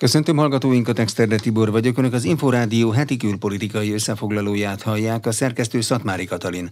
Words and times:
Köszöntöm 0.00 0.36
hallgatóinkat, 0.36 0.98
Exterde 0.98 1.36
Tibor 1.36 1.70
vagyok. 1.70 1.98
Önök 1.98 2.12
az 2.12 2.24
Inforádió 2.24 2.90
heti 2.90 3.16
külpolitikai 3.16 3.92
összefoglalóját 3.92 4.82
hallják, 4.82 5.26
a 5.26 5.32
szerkesztő 5.32 5.80
Szatmári 5.80 6.24
Katalin. 6.24 6.70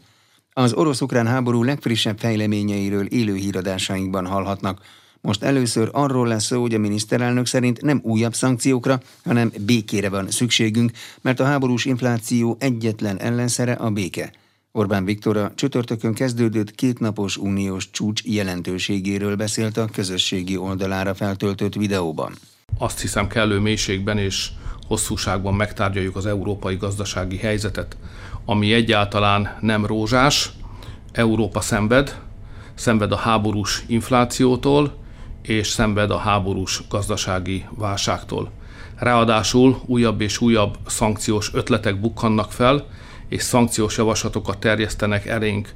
Az 0.52 0.72
orosz-ukrán 0.72 1.26
háború 1.26 1.62
legfrissebb 1.62 2.18
fejleményeiről 2.18 3.06
élő 3.06 3.34
híradásainkban 3.34 4.26
hallhatnak. 4.26 4.80
Most 5.20 5.42
először 5.42 5.88
arról 5.92 6.28
lesz 6.28 6.44
szó, 6.44 6.60
hogy 6.60 6.74
a 6.74 6.78
miniszterelnök 6.78 7.46
szerint 7.46 7.82
nem 7.82 8.00
újabb 8.02 8.34
szankciókra, 8.34 9.00
hanem 9.24 9.52
békére 9.60 10.08
van 10.08 10.30
szükségünk, 10.30 10.90
mert 11.20 11.40
a 11.40 11.44
háborús 11.44 11.84
infláció 11.84 12.56
egyetlen 12.60 13.18
ellenszere 13.20 13.72
a 13.72 13.90
béke. 13.90 14.32
Orbán 14.72 15.04
Viktor 15.04 15.36
a 15.36 15.52
csütörtökön 15.54 16.14
kezdődött 16.14 16.70
kétnapos 16.70 17.36
uniós 17.36 17.90
csúcs 17.90 18.24
jelentőségéről 18.24 19.36
beszélt 19.36 19.76
a 19.76 19.88
közösségi 19.92 20.56
oldalára 20.56 21.14
feltöltött 21.14 21.74
videóban 21.74 22.34
azt 22.78 23.00
hiszem 23.00 23.26
kellő 23.26 23.58
mélységben 23.58 24.18
és 24.18 24.48
hosszúságban 24.86 25.54
megtárgyaljuk 25.54 26.16
az 26.16 26.26
európai 26.26 26.76
gazdasági 26.76 27.36
helyzetet, 27.36 27.96
ami 28.44 28.72
egyáltalán 28.72 29.56
nem 29.60 29.86
rózsás. 29.86 30.50
Európa 31.12 31.60
szenved, 31.60 32.20
szenved 32.74 33.12
a 33.12 33.16
háborús 33.16 33.84
inflációtól, 33.86 34.96
és 35.42 35.66
szenved 35.66 36.10
a 36.10 36.16
háborús 36.18 36.82
gazdasági 36.88 37.64
válságtól. 37.70 38.50
Ráadásul 38.96 39.80
újabb 39.86 40.20
és 40.20 40.40
újabb 40.40 40.76
szankciós 40.86 41.50
ötletek 41.54 42.00
bukkannak 42.00 42.52
fel, 42.52 42.86
és 43.28 43.42
szankciós 43.42 43.96
javaslatokat 43.96 44.58
terjesztenek 44.58 45.26
elénk 45.26 45.74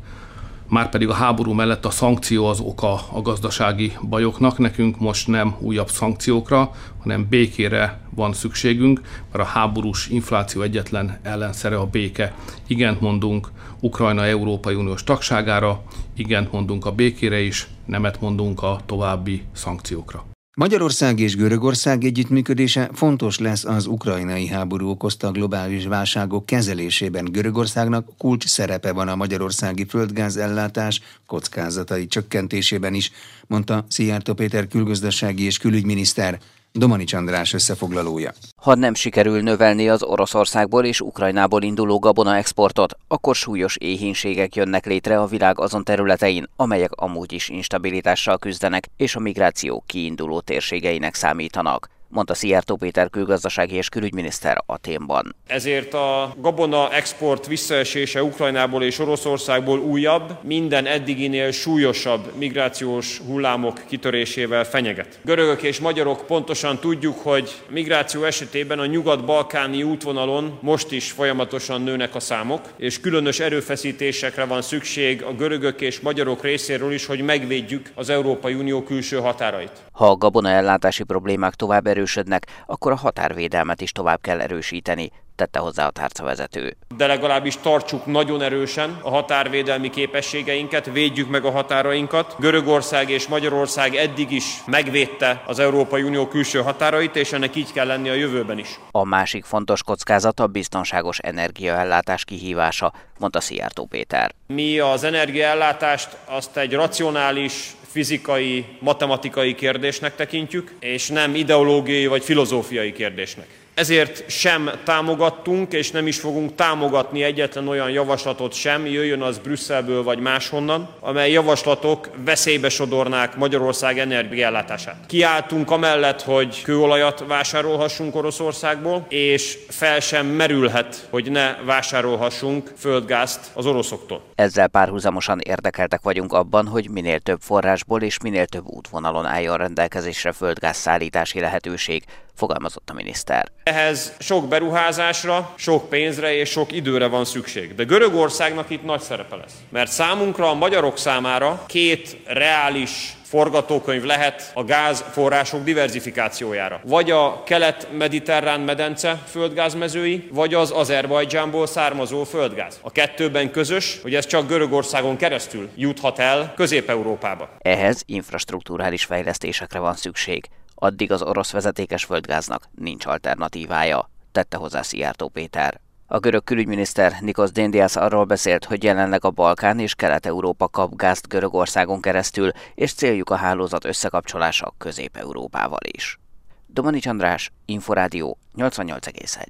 Márpedig 0.72 1.08
a 1.08 1.14
háború 1.14 1.52
mellett 1.52 1.84
a 1.84 1.90
szankció 1.90 2.46
az 2.46 2.60
oka 2.60 3.00
a 3.12 3.22
gazdasági 3.22 3.92
bajoknak. 4.08 4.58
Nekünk 4.58 5.00
most 5.00 5.28
nem 5.28 5.54
újabb 5.58 5.88
szankciókra, 5.88 6.70
hanem 7.02 7.26
békére 7.28 8.00
van 8.14 8.32
szükségünk, 8.32 9.00
mert 9.32 9.44
a 9.44 9.48
háborús 9.48 10.08
infláció 10.08 10.62
egyetlen 10.62 11.18
ellenszere 11.22 11.76
a 11.76 11.86
béke. 11.86 12.34
Igent 12.66 13.00
mondunk 13.00 13.50
Ukrajna 13.80 14.24
Európai 14.24 14.74
Uniós 14.74 15.04
tagságára, 15.04 15.82
igent 16.16 16.52
mondunk 16.52 16.86
a 16.86 16.92
békére 16.92 17.40
is, 17.40 17.68
nemet 17.86 18.20
mondunk 18.20 18.62
a 18.62 18.80
további 18.86 19.42
szankciókra. 19.52 20.31
Magyarország 20.56 21.18
és 21.18 21.36
Görögország 21.36 22.04
együttműködése 22.04 22.90
fontos 22.92 23.38
lesz 23.38 23.64
az 23.64 23.86
ukrajnai 23.86 24.46
háború 24.46 24.88
okozta 24.88 25.30
globális 25.30 25.86
válságok 25.86 26.46
kezelésében. 26.46 27.24
Görögországnak 27.24 28.08
kulcs 28.18 28.46
szerepe 28.46 28.92
van 28.92 29.08
a 29.08 29.16
magyarországi 29.16 29.84
földgáz 29.84 30.36
ellátás 30.36 31.00
kockázatai 31.26 32.06
csökkentésében 32.06 32.94
is, 32.94 33.12
mondta 33.46 33.84
Szijjártó 33.88 34.34
Péter 34.34 34.68
külgazdasági 34.68 35.42
és 35.42 35.58
külügyminiszter. 35.58 36.38
Domanics 36.74 37.12
András 37.12 37.52
összefoglalója. 37.52 38.32
Ha 38.62 38.74
nem 38.74 38.94
sikerül 38.94 39.40
növelni 39.40 39.88
az 39.88 40.02
Oroszországból 40.02 40.84
és 40.84 41.00
Ukrajnából 41.00 41.62
induló 41.62 41.98
gabona 41.98 42.36
exportot, 42.36 42.96
akkor 43.08 43.34
súlyos 43.34 43.76
éhínségek 43.76 44.54
jönnek 44.54 44.86
létre 44.86 45.20
a 45.20 45.26
világ 45.26 45.60
azon 45.60 45.84
területein, 45.84 46.48
amelyek 46.56 46.90
amúgy 46.92 47.32
is 47.32 47.48
instabilitással 47.48 48.38
küzdenek 48.38 48.88
és 48.96 49.16
a 49.16 49.20
migráció 49.20 49.82
kiinduló 49.86 50.40
térségeinek 50.40 51.14
számítanak 51.14 51.88
mondta 52.12 52.34
Szijjártó 52.34 52.76
Péter 52.76 53.10
külgazdasági 53.10 53.74
és 53.74 53.88
külügyminiszter 53.88 54.62
Aténban. 54.66 55.34
Ezért 55.46 55.94
a 55.94 56.34
gabona 56.38 56.92
export 56.92 57.46
visszaesése 57.46 58.22
Ukrajnából 58.22 58.82
és 58.82 58.98
Oroszországból 58.98 59.78
újabb, 59.78 60.38
minden 60.42 60.86
eddiginél 60.86 61.50
súlyosabb 61.50 62.32
migrációs 62.38 63.20
hullámok 63.26 63.80
kitörésével 63.88 64.64
fenyeget. 64.64 65.18
Görögök 65.24 65.62
és 65.62 65.80
magyarok 65.80 66.26
pontosan 66.26 66.78
tudjuk, 66.78 67.18
hogy 67.18 67.62
migráció 67.68 68.24
esetében 68.24 68.78
a 68.78 68.86
nyugat-balkáni 68.86 69.82
útvonalon 69.82 70.58
most 70.60 70.92
is 70.92 71.10
folyamatosan 71.10 71.82
nőnek 71.82 72.14
a 72.14 72.20
számok, 72.20 72.60
és 72.76 73.00
különös 73.00 73.40
erőfeszítésekre 73.40 74.44
van 74.44 74.62
szükség 74.62 75.22
a 75.22 75.32
görögök 75.32 75.80
és 75.80 76.00
magyarok 76.00 76.42
részéről 76.42 76.92
is, 76.92 77.06
hogy 77.06 77.20
megvédjük 77.20 77.90
az 77.94 78.08
Európai 78.08 78.54
Unió 78.54 78.82
külső 78.82 79.16
határait. 79.16 79.82
Ha 79.92 80.10
a 80.10 80.16
gabona 80.16 80.48
ellátási 80.48 81.02
problémák 81.02 81.54
tovább 81.54 81.86
erő 81.86 82.01
erősödnek, 82.02 82.46
akkor 82.66 82.92
a 82.92 82.96
határvédelmet 82.96 83.80
is 83.80 83.92
tovább 83.92 84.20
kell 84.20 84.40
erősíteni, 84.40 85.10
tette 85.36 85.58
hozzá 85.58 85.86
a 85.86 85.90
tárcavezető. 85.90 86.76
De 86.96 87.06
legalábbis 87.06 87.56
tartsuk 87.56 88.06
nagyon 88.06 88.42
erősen 88.42 88.98
a 89.02 89.10
határvédelmi 89.10 89.90
képességeinket, 89.90 90.92
védjük 90.92 91.28
meg 91.28 91.44
a 91.44 91.50
határainkat. 91.50 92.34
Görögország 92.38 93.10
és 93.10 93.26
Magyarország 93.26 93.94
eddig 93.94 94.30
is 94.30 94.64
megvédte 94.66 95.42
az 95.46 95.58
Európai 95.58 96.02
Unió 96.02 96.28
külső 96.28 96.62
határait, 96.62 97.16
és 97.16 97.32
ennek 97.32 97.56
így 97.56 97.72
kell 97.72 97.86
lenni 97.86 98.08
a 98.08 98.14
jövőben 98.14 98.58
is. 98.58 98.78
A 98.90 99.04
másik 99.04 99.44
fontos 99.44 99.82
kockázat 99.82 100.40
a 100.40 100.46
biztonságos 100.46 101.18
energiaellátás 101.18 102.24
kihívása, 102.24 102.92
mondta 103.18 103.40
Szijjártó 103.40 103.84
Péter. 103.84 104.34
Mi 104.46 104.78
az 104.78 105.04
energiaellátást 105.04 106.16
azt 106.24 106.56
egy 106.56 106.72
racionális, 106.72 107.76
fizikai, 107.92 108.64
matematikai 108.78 109.54
kérdésnek 109.54 110.14
tekintjük, 110.14 110.72
és 110.80 111.08
nem 111.08 111.34
ideológiai 111.34 112.06
vagy 112.06 112.24
filozófiai 112.24 112.92
kérdésnek. 112.92 113.46
Ezért 113.74 114.30
sem 114.30 114.70
támogattunk, 114.84 115.72
és 115.72 115.90
nem 115.90 116.06
is 116.06 116.18
fogunk 116.20 116.54
támogatni 116.54 117.22
egyetlen 117.22 117.68
olyan 117.68 117.90
javaslatot 117.90 118.52
sem, 118.52 118.86
jöjjön 118.86 119.22
az 119.22 119.38
Brüsszelből 119.38 120.02
vagy 120.02 120.18
máshonnan, 120.18 120.88
amely 121.00 121.30
javaslatok 121.30 122.08
veszélybe 122.24 122.68
sodornák 122.68 123.36
Magyarország 123.36 123.98
energiállátását. 123.98 124.96
Kiálltunk 125.06 125.70
amellett, 125.70 126.22
hogy 126.22 126.62
kőolajat 126.62 127.24
vásárolhassunk 127.26 128.14
Oroszországból, 128.14 129.06
és 129.08 129.58
fel 129.68 130.00
sem 130.00 130.26
merülhet, 130.26 131.06
hogy 131.10 131.30
ne 131.30 131.54
vásárolhassunk 131.64 132.72
földgázt 132.76 133.50
az 133.54 133.66
oroszoktól. 133.66 134.22
Ezzel 134.34 134.68
párhuzamosan 134.68 135.38
érdekeltek 135.38 136.00
vagyunk 136.02 136.32
abban, 136.32 136.66
hogy 136.66 136.90
minél 136.90 137.18
több 137.18 137.40
forrásból 137.40 138.02
és 138.02 138.18
minél 138.22 138.46
több 138.46 138.66
útvonalon 138.66 139.26
álljon 139.26 139.56
rendelkezésre 139.56 140.32
földgáz 140.32 140.76
szállítási 140.76 141.40
lehetőség, 141.40 142.04
fogalmazott 142.34 142.90
a 142.90 142.92
miniszter. 142.92 143.52
Ehhez 143.62 144.12
sok 144.18 144.48
beruházásra, 144.48 145.54
sok 145.56 145.88
pénzre 145.88 146.34
és 146.34 146.50
sok 146.50 146.72
időre 146.72 147.06
van 147.06 147.24
szükség. 147.24 147.74
De 147.74 147.84
Görögországnak 147.84 148.70
itt 148.70 148.84
nagy 148.84 149.00
szerepe 149.00 149.36
lesz. 149.36 149.54
Mert 149.68 149.90
számunkra, 149.90 150.50
a 150.50 150.54
magyarok 150.54 150.98
számára 150.98 151.64
két 151.66 152.16
reális 152.26 153.16
forgatókönyv 153.32 154.02
lehet 154.02 154.50
a 154.54 154.64
gázforrások 154.64 155.64
diversifikációjára. 155.64 156.80
Vagy 156.84 157.10
a 157.10 157.42
kelet-mediterrán 157.42 158.60
medence 158.60 159.22
földgázmezői, 159.26 160.28
vagy 160.32 160.54
az 160.54 160.70
Azerbajdzsánból 160.70 161.66
származó 161.66 162.24
földgáz. 162.24 162.78
A 162.82 162.90
kettőben 162.90 163.50
közös, 163.50 163.98
hogy 164.02 164.14
ez 164.14 164.26
csak 164.26 164.48
Görögországon 164.48 165.16
keresztül 165.16 165.68
juthat 165.76 166.18
el 166.18 166.52
Közép-Európába. 166.56 167.48
Ehhez 167.58 168.02
infrastruktúrális 168.06 169.04
fejlesztésekre 169.04 169.78
van 169.78 169.94
szükség 169.94 170.48
addig 170.82 171.12
az 171.12 171.22
orosz 171.22 171.50
vezetékes 171.50 172.04
földgáznak 172.04 172.68
nincs 172.74 173.06
alternatívája, 173.06 174.10
tette 174.32 174.56
hozzá 174.56 174.82
Szijjártó 174.82 175.28
Péter. 175.28 175.80
A 176.06 176.18
görög 176.18 176.44
külügyminiszter 176.44 177.16
Nikos 177.20 177.50
Déndiász 177.50 177.96
arról 177.96 178.24
beszélt, 178.24 178.64
hogy 178.64 178.84
jelenleg 178.84 179.24
a 179.24 179.30
Balkán 179.30 179.78
és 179.78 179.94
Kelet-Európa 179.94 180.68
kap 180.68 180.96
gázt 180.96 181.28
Görögországon 181.28 182.00
keresztül, 182.00 182.50
és 182.74 182.92
céljuk 182.92 183.30
a 183.30 183.34
hálózat 183.34 183.84
összekapcsolása 183.84 184.74
Közép-Európával 184.78 185.80
is. 185.92 186.18
Domanics 186.66 187.06
András, 187.06 187.52
Inforádió 187.64 188.38
88,1. 188.56 189.46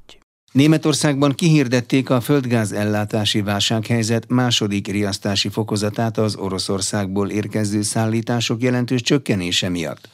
Németországban 0.52 1.32
kihirdették 1.32 2.10
a 2.10 2.20
földgáz 2.20 2.72
ellátási 2.72 3.42
válsághelyzet 3.42 4.28
második 4.28 4.88
riasztási 4.88 5.48
fokozatát 5.48 6.18
az 6.18 6.36
Oroszországból 6.36 7.30
érkező 7.30 7.82
szállítások 7.82 8.62
jelentős 8.62 9.02
csökkenése 9.02 9.68
miatt. 9.68 10.08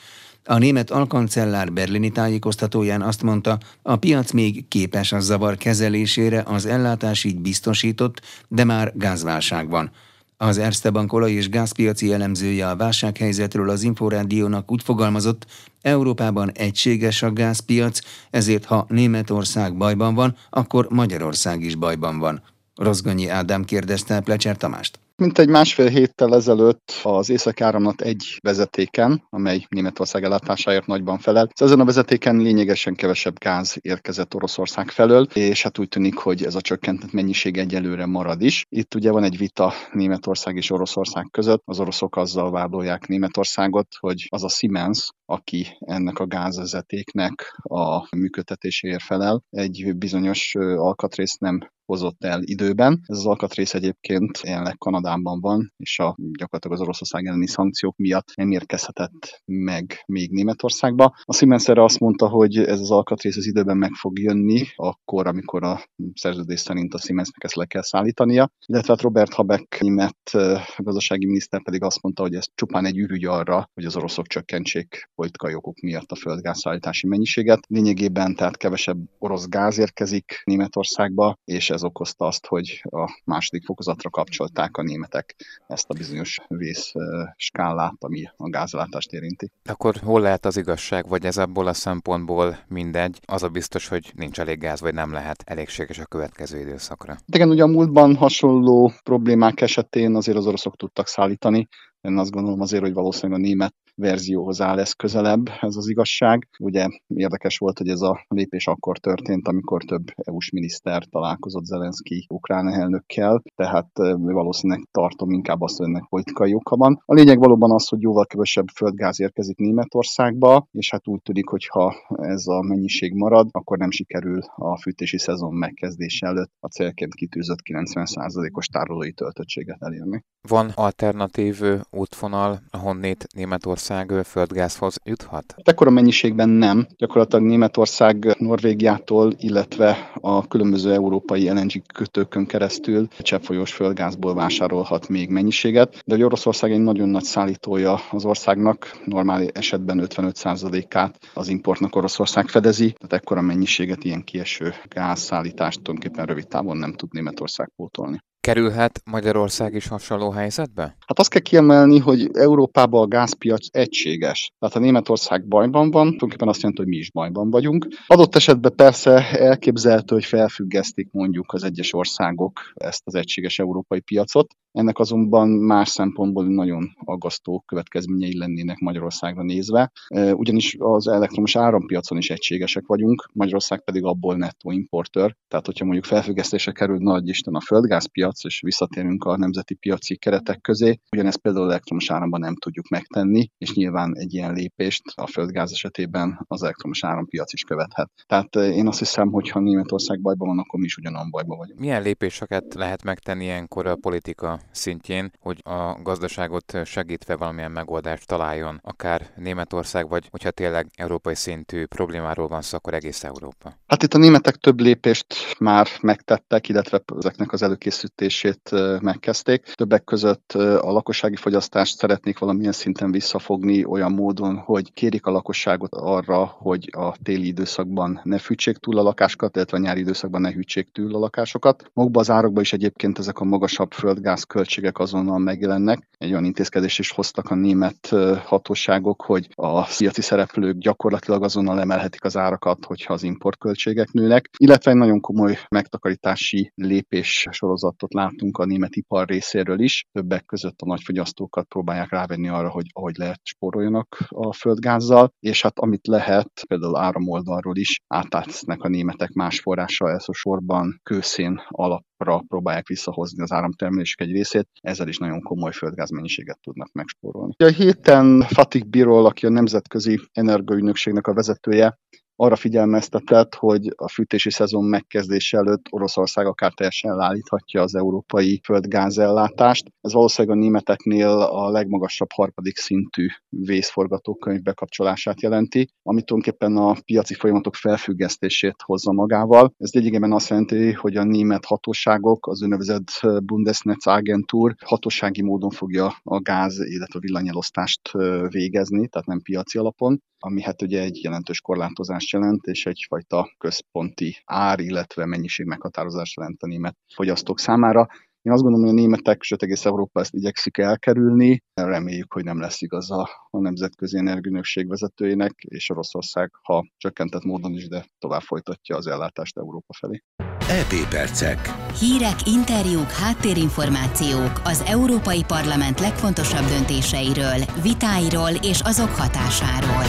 A 0.50 0.58
német 0.58 0.90
alkancellár 0.90 1.72
berlini 1.72 2.10
tájékoztatóján 2.10 3.02
azt 3.02 3.22
mondta, 3.22 3.58
a 3.82 3.96
piac 3.96 4.32
még 4.32 4.68
képes 4.68 5.12
a 5.12 5.20
zavar 5.20 5.56
kezelésére, 5.56 6.42
az 6.46 6.66
ellátás 6.66 7.24
így 7.24 7.40
biztosított, 7.40 8.20
de 8.48 8.64
már 8.64 8.92
gázválság 8.94 9.68
van. 9.68 9.90
Az 10.36 10.58
Erste 10.58 10.90
Bank 10.90 11.12
olaj- 11.12 11.32
és 11.32 11.48
gázpiaci 11.48 12.12
elemzője 12.12 12.68
a 12.68 12.76
válsághelyzetről 12.76 13.70
az 13.70 13.82
Inforádiónak 13.82 14.70
úgy 14.72 14.82
fogalmazott, 14.82 15.46
Európában 15.82 16.50
egységes 16.52 17.22
a 17.22 17.32
gázpiac, 17.32 17.98
ezért 18.30 18.64
ha 18.64 18.86
Németország 18.88 19.76
bajban 19.76 20.14
van, 20.14 20.36
akkor 20.50 20.86
Magyarország 20.90 21.62
is 21.62 21.74
bajban 21.74 22.18
van. 22.18 22.42
Rozgonyi 22.74 23.28
Ádám 23.28 23.64
kérdezte 23.64 24.20
Plecser 24.20 24.56
Tamást. 24.56 24.98
Mint 25.22 25.38
egy 25.38 25.48
másfél 25.48 25.88
héttel 25.88 26.34
ezelőtt 26.34 26.92
az 27.02 27.30
Észak-áramlat 27.30 28.00
egy 28.00 28.38
vezetéken, 28.42 29.26
amely 29.30 29.66
Németország 29.68 30.24
ellátásáért 30.24 30.86
nagyban 30.86 31.18
felel. 31.18 31.48
Ezen 31.54 31.80
a 31.80 31.84
vezetéken 31.84 32.36
lényegesen 32.36 32.94
kevesebb 32.94 33.38
gáz 33.38 33.76
érkezett 33.80 34.34
Oroszország 34.34 34.90
felől, 34.90 35.26
és 35.34 35.62
hát 35.62 35.78
úgy 35.78 35.88
tűnik, 35.88 36.16
hogy 36.16 36.44
ez 36.44 36.54
a 36.54 36.60
csökkentett 36.60 37.12
mennyiség 37.12 37.56
egyelőre 37.56 38.06
marad 38.06 38.42
is. 38.42 38.64
Itt 38.68 38.94
ugye 38.94 39.10
van 39.10 39.24
egy 39.24 39.38
vita 39.38 39.72
Németország 39.92 40.56
és 40.56 40.70
Oroszország 40.70 41.28
között. 41.30 41.62
Az 41.64 41.80
oroszok 41.80 42.16
azzal 42.16 42.50
vádolják 42.50 43.06
Németországot, 43.06 43.86
hogy 44.00 44.26
az 44.28 44.44
a 44.44 44.48
Siemens, 44.48 45.08
aki 45.30 45.66
ennek 45.78 46.18
a 46.18 46.26
gázvezetéknek 46.26 47.60
a 47.62 48.16
működtetéséért 48.16 49.02
felel. 49.02 49.42
Egy 49.50 49.92
bizonyos 49.96 50.54
alkatrészt 50.76 51.40
nem 51.40 51.58
hozott 51.88 52.24
el 52.24 52.42
időben. 52.42 53.00
Ez 53.06 53.18
az 53.18 53.26
alkatrész 53.26 53.74
egyébként 53.74 54.40
jelenleg 54.42 54.76
Kanadában 54.76 55.40
van, 55.40 55.72
és 55.76 55.98
a, 55.98 56.16
gyakorlatilag 56.38 56.76
az 56.76 56.82
Oroszország 56.82 57.26
elleni 57.26 57.46
szankciók 57.46 57.96
miatt 57.96 58.32
nem 58.34 58.50
érkezhetett 58.50 59.42
meg 59.44 60.02
még 60.06 60.30
Németországba. 60.30 61.14
A 61.24 61.34
Siemens 61.34 61.68
erre 61.68 61.82
azt 61.82 61.98
mondta, 61.98 62.28
hogy 62.28 62.56
ez 62.56 62.80
az 62.80 62.90
alkatrész 62.90 63.36
az 63.36 63.46
időben 63.46 63.76
meg 63.76 63.92
fog 63.92 64.18
jönni, 64.18 64.66
akkor, 64.76 65.26
amikor 65.26 65.64
a 65.64 65.84
szerződés 66.14 66.60
szerint 66.60 66.94
a 66.94 66.98
Siemensnek 66.98 67.44
ezt 67.44 67.54
le 67.54 67.64
kell 67.64 67.82
szállítania. 67.82 68.50
Illetve 68.66 68.92
hát 68.92 69.02
Robert 69.02 69.32
Habeck 69.32 69.80
német 69.80 70.30
gazdasági 70.76 71.26
miniszter 71.26 71.62
pedig 71.62 71.82
azt 71.82 72.02
mondta, 72.02 72.22
hogy 72.22 72.34
ez 72.34 72.44
csupán 72.54 72.84
egy 72.84 72.98
ürügy 72.98 73.24
arra, 73.24 73.70
hogy 73.74 73.84
az 73.84 73.96
oroszok 73.96 74.26
csökkentsék 74.26 75.10
politikai 75.18 75.54
okok 75.54 75.80
miatt 75.80 76.10
a 76.10 76.16
földgázszállítási 76.16 77.06
mennyiséget. 77.06 77.60
Lényegében 77.68 78.34
tehát 78.34 78.56
kevesebb 78.56 78.98
orosz 79.18 79.48
gáz 79.48 79.78
érkezik 79.78 80.42
Németországba, 80.44 81.38
és 81.44 81.70
ez 81.70 81.84
okozta 81.84 82.26
azt, 82.26 82.46
hogy 82.46 82.82
a 82.90 83.20
második 83.24 83.64
fokozatra 83.64 84.10
kapcsolták 84.10 84.76
a 84.76 84.82
németek 84.82 85.36
ezt 85.66 85.90
a 85.90 85.94
bizonyos 85.94 86.38
vészskálát, 86.48 87.96
ami 87.98 88.24
a 88.36 88.48
gázlátást 88.48 89.12
érinti. 89.12 89.50
Akkor 89.64 89.96
hol 89.96 90.20
lehet 90.20 90.44
az 90.44 90.56
igazság, 90.56 91.08
vagy 91.08 91.24
ez 91.24 91.38
abból 91.38 91.66
a 91.66 91.72
szempontból 91.72 92.58
mindegy? 92.68 93.18
Az 93.26 93.42
a 93.42 93.48
biztos, 93.48 93.88
hogy 93.88 94.12
nincs 94.14 94.40
elég 94.40 94.58
gáz, 94.58 94.80
vagy 94.80 94.94
nem 94.94 95.12
lehet 95.12 95.42
elégséges 95.46 95.98
a 95.98 96.04
következő 96.04 96.60
időszakra. 96.60 97.16
Igen, 97.26 97.50
ugye 97.50 97.62
a 97.62 97.66
múltban 97.66 98.16
hasonló 98.16 98.92
problémák 99.02 99.60
esetén 99.60 100.14
azért 100.14 100.38
az 100.38 100.46
oroszok 100.46 100.76
tudtak 100.76 101.06
szállítani, 101.06 101.68
én 102.00 102.18
azt 102.18 102.30
gondolom 102.30 102.60
azért, 102.60 102.82
hogy 102.82 102.92
valószínűleg 102.92 103.40
a 103.40 103.46
német 103.46 103.74
verzióhoz 103.94 104.60
áll 104.60 104.78
ez 104.78 104.92
közelebb, 104.92 105.48
ez 105.60 105.76
az 105.76 105.88
igazság. 105.88 106.48
Ugye 106.58 106.86
érdekes 107.06 107.58
volt, 107.58 107.78
hogy 107.78 107.88
ez 107.88 108.00
a 108.00 108.24
lépés 108.28 108.66
akkor 108.66 108.98
történt, 108.98 109.48
amikor 109.48 109.82
több 109.82 110.04
EU-s 110.16 110.50
miniszter 110.50 111.04
találkozott 111.04 111.64
Zelenszky 111.64 112.26
ukrán 112.28 112.68
elnökkel, 112.68 113.42
tehát 113.54 113.88
valószínűleg 114.16 114.88
tartom 114.90 115.30
inkább 115.30 115.60
azt, 115.60 115.76
hogy 115.76 115.86
ennek 115.86 116.06
politikai 116.08 116.54
oka 116.54 116.76
van. 116.76 117.02
A 117.04 117.14
lényeg 117.14 117.38
valóban 117.38 117.72
az, 117.72 117.88
hogy 117.88 118.00
jóval 118.00 118.26
kevesebb 118.26 118.68
földgáz 118.74 119.20
érkezik 119.20 119.56
Németországba, 119.56 120.66
és 120.72 120.90
hát 120.90 121.08
úgy 121.08 121.22
tűnik, 121.22 121.48
hogy 121.48 121.66
ha 121.66 121.94
ez 122.08 122.46
a 122.46 122.62
mennyiség 122.62 123.12
marad, 123.14 123.48
akkor 123.52 123.78
nem 123.78 123.90
sikerül 123.90 124.40
a 124.56 124.80
fűtési 124.80 125.18
szezon 125.18 125.54
megkezdése 125.54 126.26
előtt 126.26 126.52
a 126.60 126.68
célként 126.68 127.14
kitűzött 127.14 127.58
90%-os 127.64 128.66
tárolói 128.66 129.12
töltöttséget 129.12 129.82
elérni. 129.82 130.24
Van 130.48 130.70
alternatív 130.74 131.60
útvonal, 131.90 132.60
ahonnét 132.70 133.26
Németország 133.34 134.12
földgázhoz 134.24 134.96
juthat? 135.04 135.54
Ekkora 135.56 135.90
mennyiségben 135.90 136.48
nem. 136.48 136.86
Gyakorlatilag 136.96 137.44
Németország 137.44 138.36
Norvégiától, 138.38 139.32
illetve 139.38 140.10
a 140.20 140.46
különböző 140.46 140.92
európai 140.92 141.50
LNG 141.50 141.82
kötőkön 141.94 142.46
keresztül 142.46 143.08
cseppfolyós 143.18 143.72
földgázból 143.72 144.34
vásárolhat 144.34 145.08
még 145.08 145.30
mennyiséget, 145.30 146.02
de 146.06 146.14
hogy 146.14 146.22
Oroszország 146.22 146.72
egy 146.72 146.80
nagyon 146.80 147.08
nagy 147.08 147.24
szállítója 147.24 148.00
az 148.10 148.24
országnak, 148.24 148.98
normál 149.04 149.48
esetben 149.48 150.06
55%-át 150.08 151.18
az 151.34 151.48
importnak 151.48 151.96
Oroszország 151.96 152.48
fedezi, 152.48 152.92
tehát 152.92 153.12
ekkora 153.12 153.40
mennyiséget, 153.40 154.04
ilyen 154.04 154.24
kieső 154.24 154.72
gázszállítást 154.88 155.82
tulajdonképpen 155.82 156.26
rövid 156.26 156.48
távon 156.48 156.76
nem 156.76 156.92
tud 156.92 157.12
Németország 157.12 157.70
pótolni. 157.76 158.18
Kerülhet 158.48 159.00
Magyarország 159.04 159.74
is 159.74 159.86
hasonló 159.86 160.30
helyzetbe? 160.30 160.82
Hát 160.82 161.18
azt 161.18 161.30
kell 161.30 161.40
kiemelni, 161.40 161.98
hogy 161.98 162.28
Európában 162.32 163.02
a 163.02 163.06
gázpiac 163.06 163.66
egységes. 163.70 164.52
Tehát 164.58 164.74
ha 164.74 164.80
Németország 164.80 165.48
bajban 165.48 165.90
van, 165.90 166.04
tulajdonképpen 166.04 166.48
azt 166.48 166.60
jelenti, 166.60 166.82
hogy 166.82 166.90
mi 166.90 166.96
is 166.96 167.10
bajban 167.10 167.50
vagyunk. 167.50 167.86
Adott 168.06 168.34
esetben 168.34 168.74
persze 168.76 169.30
elképzelhető, 169.30 170.14
hogy 170.14 170.24
felfüggesztik 170.24 171.08
mondjuk 171.12 171.52
az 171.52 171.64
egyes 171.64 171.92
országok 171.92 172.60
ezt 172.74 173.02
az 173.04 173.14
egységes 173.14 173.58
európai 173.58 174.00
piacot. 174.00 174.54
Ennek 174.72 174.98
azonban 174.98 175.48
más 175.48 175.88
szempontból 175.88 176.44
nagyon 176.44 176.90
aggasztó 177.04 177.62
következményei 177.66 178.38
lennének 178.38 178.78
Magyarországra 178.78 179.42
nézve, 179.42 179.92
ugyanis 180.32 180.76
az 180.78 181.08
elektromos 181.08 181.56
árampiacon 181.56 182.18
is 182.18 182.30
egységesek 182.30 182.86
vagyunk, 182.86 183.28
Magyarország 183.32 183.84
pedig 183.84 184.04
abból 184.04 184.36
nettó 184.36 184.70
importőr. 184.70 185.36
Tehát, 185.48 185.66
hogyha 185.66 185.84
mondjuk 185.84 186.04
felfüggesztésre 186.04 186.72
kerül 186.72 186.98
nagy 186.98 187.28
Isten 187.28 187.54
a 187.54 187.60
földgázpiac, 187.60 188.26
piac, 188.28 188.44
és 188.44 188.60
visszatérünk 188.60 189.24
a 189.24 189.36
nemzeti 189.36 189.74
piaci 189.74 190.16
keretek 190.16 190.60
közé. 190.60 190.98
Ugyanezt 191.12 191.38
például 191.38 191.70
elektromos 191.70 192.10
áramban 192.10 192.40
nem 192.40 192.56
tudjuk 192.56 192.88
megtenni, 192.88 193.50
és 193.58 193.72
nyilván 193.74 194.16
egy 194.16 194.34
ilyen 194.34 194.54
lépést 194.54 195.02
a 195.14 195.26
földgáz 195.26 195.72
esetében 195.72 196.44
az 196.48 196.62
elektromos 196.62 197.04
árampiac 197.04 197.52
is 197.52 197.62
követhet. 197.62 198.10
Tehát 198.26 198.56
eh, 198.56 198.76
én 198.76 198.86
azt 198.86 198.98
hiszem, 198.98 199.30
hogy 199.30 199.48
ha 199.48 199.60
Németország 199.60 200.20
bajban 200.20 200.48
van, 200.48 200.58
akkor 200.58 200.78
mi 200.78 200.84
is 200.84 200.96
ugyanan 200.96 201.30
bajban 201.30 201.58
vagyunk. 201.58 201.80
Milyen 201.80 202.02
lépéseket 202.02 202.74
lehet 202.74 203.04
megtenni 203.04 203.44
ilyenkor 203.44 203.86
a 203.86 203.96
politika 203.96 204.57
szintjén, 204.70 205.32
hogy 205.40 205.60
a 205.64 206.02
gazdaságot 206.02 206.78
segítve 206.84 207.36
valamilyen 207.36 207.70
megoldást 207.70 208.26
találjon, 208.26 208.80
akár 208.82 209.26
Németország, 209.36 210.08
vagy 210.08 210.28
hogyha 210.30 210.50
tényleg 210.50 210.86
európai 210.96 211.34
szintű 211.34 211.86
problémáról 211.86 212.48
van 212.48 212.62
szó, 212.62 212.76
akkor 212.76 212.94
egész 212.94 213.24
Európa? 213.24 213.72
Hát 213.86 214.02
itt 214.02 214.14
a 214.14 214.18
németek 214.18 214.56
több 214.56 214.80
lépést 214.80 215.26
már 215.58 215.88
megtettek, 216.00 216.68
illetve 216.68 217.02
ezeknek 217.18 217.52
az 217.52 217.62
előkészítő 217.62 218.16
bevezetését 218.18 218.70
megkezdték. 219.00 219.62
Többek 219.74 220.04
között 220.04 220.52
a 220.52 220.92
lakossági 220.92 221.36
fogyasztást 221.36 221.98
szeretnék 221.98 222.38
valamilyen 222.38 222.72
szinten 222.72 223.10
visszafogni 223.10 223.84
olyan 223.84 224.12
módon, 224.12 224.56
hogy 224.56 224.92
kérik 224.92 225.26
a 225.26 225.30
lakosságot 225.30 225.94
arra, 225.94 226.44
hogy 226.44 226.88
a 226.96 227.16
téli 227.22 227.46
időszakban 227.46 228.20
ne 228.22 228.38
fűtsék 228.38 228.76
túl 228.76 228.98
a 228.98 229.02
lakásokat, 229.02 229.56
illetve 229.56 229.76
a 229.76 229.80
nyári 229.80 230.00
időszakban 230.00 230.40
ne 230.40 230.52
hűtsék 230.52 230.88
túl 230.92 231.14
a 231.14 231.18
lakásokat. 231.18 231.90
Magukban 231.92 232.22
az 232.22 232.30
árakban 232.30 232.62
is 232.62 232.72
egyébként 232.72 233.18
ezek 233.18 233.38
a 233.38 233.44
magasabb 233.44 233.92
földgáz 233.92 234.42
költségek 234.48 234.98
azonnal 234.98 235.38
megjelennek. 235.38 236.08
Egy 236.18 236.30
olyan 236.30 236.44
intézkedés 236.44 236.98
is 236.98 237.10
hoztak 237.10 237.50
a 237.50 237.54
német 237.54 238.08
hatóságok, 238.44 239.22
hogy 239.22 239.48
a 239.54 239.84
piaci 239.96 240.22
szereplők 240.22 240.76
gyakorlatilag 240.78 241.42
azonnal 241.42 241.80
emelhetik 241.80 242.24
az 242.24 242.36
árakat, 242.36 242.84
hogyha 242.84 243.12
az 243.12 243.22
importköltségek 243.22 244.10
nőnek, 244.10 244.50
illetve 244.56 244.90
egy 244.90 244.96
nagyon 244.96 245.20
komoly 245.20 245.58
megtakarítási 245.68 246.72
lépés 246.74 247.46
sorozatot 247.50 248.14
látunk 248.14 248.58
a 248.58 248.64
német 248.64 248.96
ipar 248.96 249.28
részéről 249.28 249.80
is. 249.80 250.04
Többek 250.12 250.44
között 250.44 250.80
a 250.80 250.86
nagyfogyasztókat 250.86 251.66
próbálják 251.66 252.10
rávenni 252.10 252.48
arra, 252.48 252.70
hogy 252.70 252.86
ahogy 252.92 253.16
lehet 253.16 253.40
spóroljanak 253.42 254.16
a 254.28 254.52
földgázzal, 254.52 255.32
és 255.40 255.62
hát 255.62 255.78
amit 255.78 256.06
lehet, 256.06 256.50
például 256.68 256.96
áramoldalról 256.96 257.76
is 257.76 258.00
átátsznek 258.06 258.82
a 258.82 258.88
németek 258.88 259.32
más 259.32 259.60
forrásra, 259.60 260.10
elsősorban 260.10 261.00
kőszén 261.02 261.60
alap 261.68 262.06
próbálják 262.48 262.86
visszahozni 262.86 263.42
az 263.42 263.52
áramtermelésük 263.52 264.20
egy 264.20 264.32
részét, 264.32 264.68
ezzel 264.80 265.08
is 265.08 265.18
nagyon 265.18 265.42
komoly 265.42 265.72
földgázmennyiséget 265.72 266.58
tudnak 266.62 266.92
megspórolni. 266.92 267.54
A 267.58 267.64
héten 267.64 268.40
Fatik 268.40 268.88
Birol, 268.88 269.26
aki 269.26 269.46
a 269.46 269.50
Nemzetközi 269.50 270.20
Energiaügynökségnek 270.32 271.26
a 271.26 271.34
vezetője, 271.34 271.98
arra 272.40 272.56
figyelmeztetett, 272.56 273.54
hogy 273.54 273.92
a 273.96 274.08
fűtési 274.08 274.50
szezon 274.50 274.84
megkezdése 274.84 275.56
előtt 275.56 275.86
Oroszország 275.90 276.46
akár 276.46 276.72
teljesen 276.72 277.16
leállíthatja 277.16 277.82
az 277.82 277.94
európai 277.94 278.60
földgázellátást. 278.64 279.92
Ez 280.00 280.12
valószínűleg 280.12 280.56
a 280.56 280.60
németeknél 280.60 281.28
a 281.28 281.70
legmagasabb 281.70 282.32
harmadik 282.32 282.76
szintű 282.76 283.26
vészforgatókönyv 283.48 284.62
bekapcsolását 284.62 285.40
jelenti, 285.40 285.88
ami 286.02 286.22
tulajdonképpen 286.22 286.76
a 286.76 286.96
piaci 287.04 287.34
folyamatok 287.34 287.74
felfüggesztését 287.74 288.82
hozza 288.84 289.12
magával. 289.12 289.74
Ez 289.78 289.92
lényegében 289.92 290.32
azt 290.32 290.48
jelenti, 290.48 290.92
hogy 290.92 291.16
a 291.16 291.24
német 291.24 291.64
hatóságok, 291.64 292.46
az 292.46 292.62
úgynevezett 292.62 293.10
Bundesnetzagentur 293.44 294.74
hatósági 294.84 295.42
módon 295.42 295.70
fogja 295.70 296.14
a 296.22 296.40
gáz, 296.40 296.78
illetve 296.78 297.18
a 297.18 297.22
villanyelosztást 297.22 298.10
végezni, 298.48 299.08
tehát 299.08 299.26
nem 299.26 299.40
piaci 299.40 299.78
alapon 299.78 300.22
ami 300.38 300.62
hát 300.62 300.82
ugye 300.82 301.00
egy 301.00 301.22
jelentős 301.22 301.60
korlátozást 301.60 302.32
jelent, 302.32 302.64
és 302.64 302.86
egyfajta 302.86 303.54
központi 303.58 304.42
ár, 304.44 304.80
illetve 304.80 305.26
mennyiség 305.26 305.66
meghatározást 305.66 306.36
jelent 306.36 306.62
a 306.62 306.66
német 306.66 306.96
fogyasztók 307.14 307.58
számára. 307.58 308.06
Én 308.42 308.52
azt 308.52 308.62
gondolom, 308.62 308.86
hogy 308.86 308.96
a 308.96 309.00
németek, 309.00 309.42
sőt 309.42 309.62
egész 309.62 309.84
Európa 309.84 310.20
ezt 310.20 310.34
igyekszik 310.34 310.78
elkerülni. 310.78 311.62
Reméljük, 311.74 312.32
hogy 312.32 312.44
nem 312.44 312.60
lesz 312.60 312.82
igaz 312.82 313.10
a, 313.10 313.28
Nemzetközi 313.50 314.18
Energiünökség 314.18 314.88
vezetőjének, 314.88 315.52
és 315.58 315.90
Oroszország, 315.90 316.50
ha 316.62 316.86
csökkentett 316.96 317.44
módon 317.44 317.72
is, 317.72 317.88
de 317.88 318.04
tovább 318.18 318.40
folytatja 318.40 318.96
az 318.96 319.06
ellátást 319.06 319.56
Európa 319.56 319.94
felé. 319.98 320.22
EP 320.68 321.08
percek. 321.08 321.74
Hírek, 321.98 322.36
interjúk, 322.44 323.10
háttérinformációk 323.10 324.60
az 324.64 324.84
Európai 324.86 325.44
Parlament 325.46 326.00
legfontosabb 326.00 326.64
döntéseiről, 326.68 327.64
vitáiról 327.82 328.50
és 328.62 328.80
azok 328.84 329.08
hatásáról. 329.08 330.04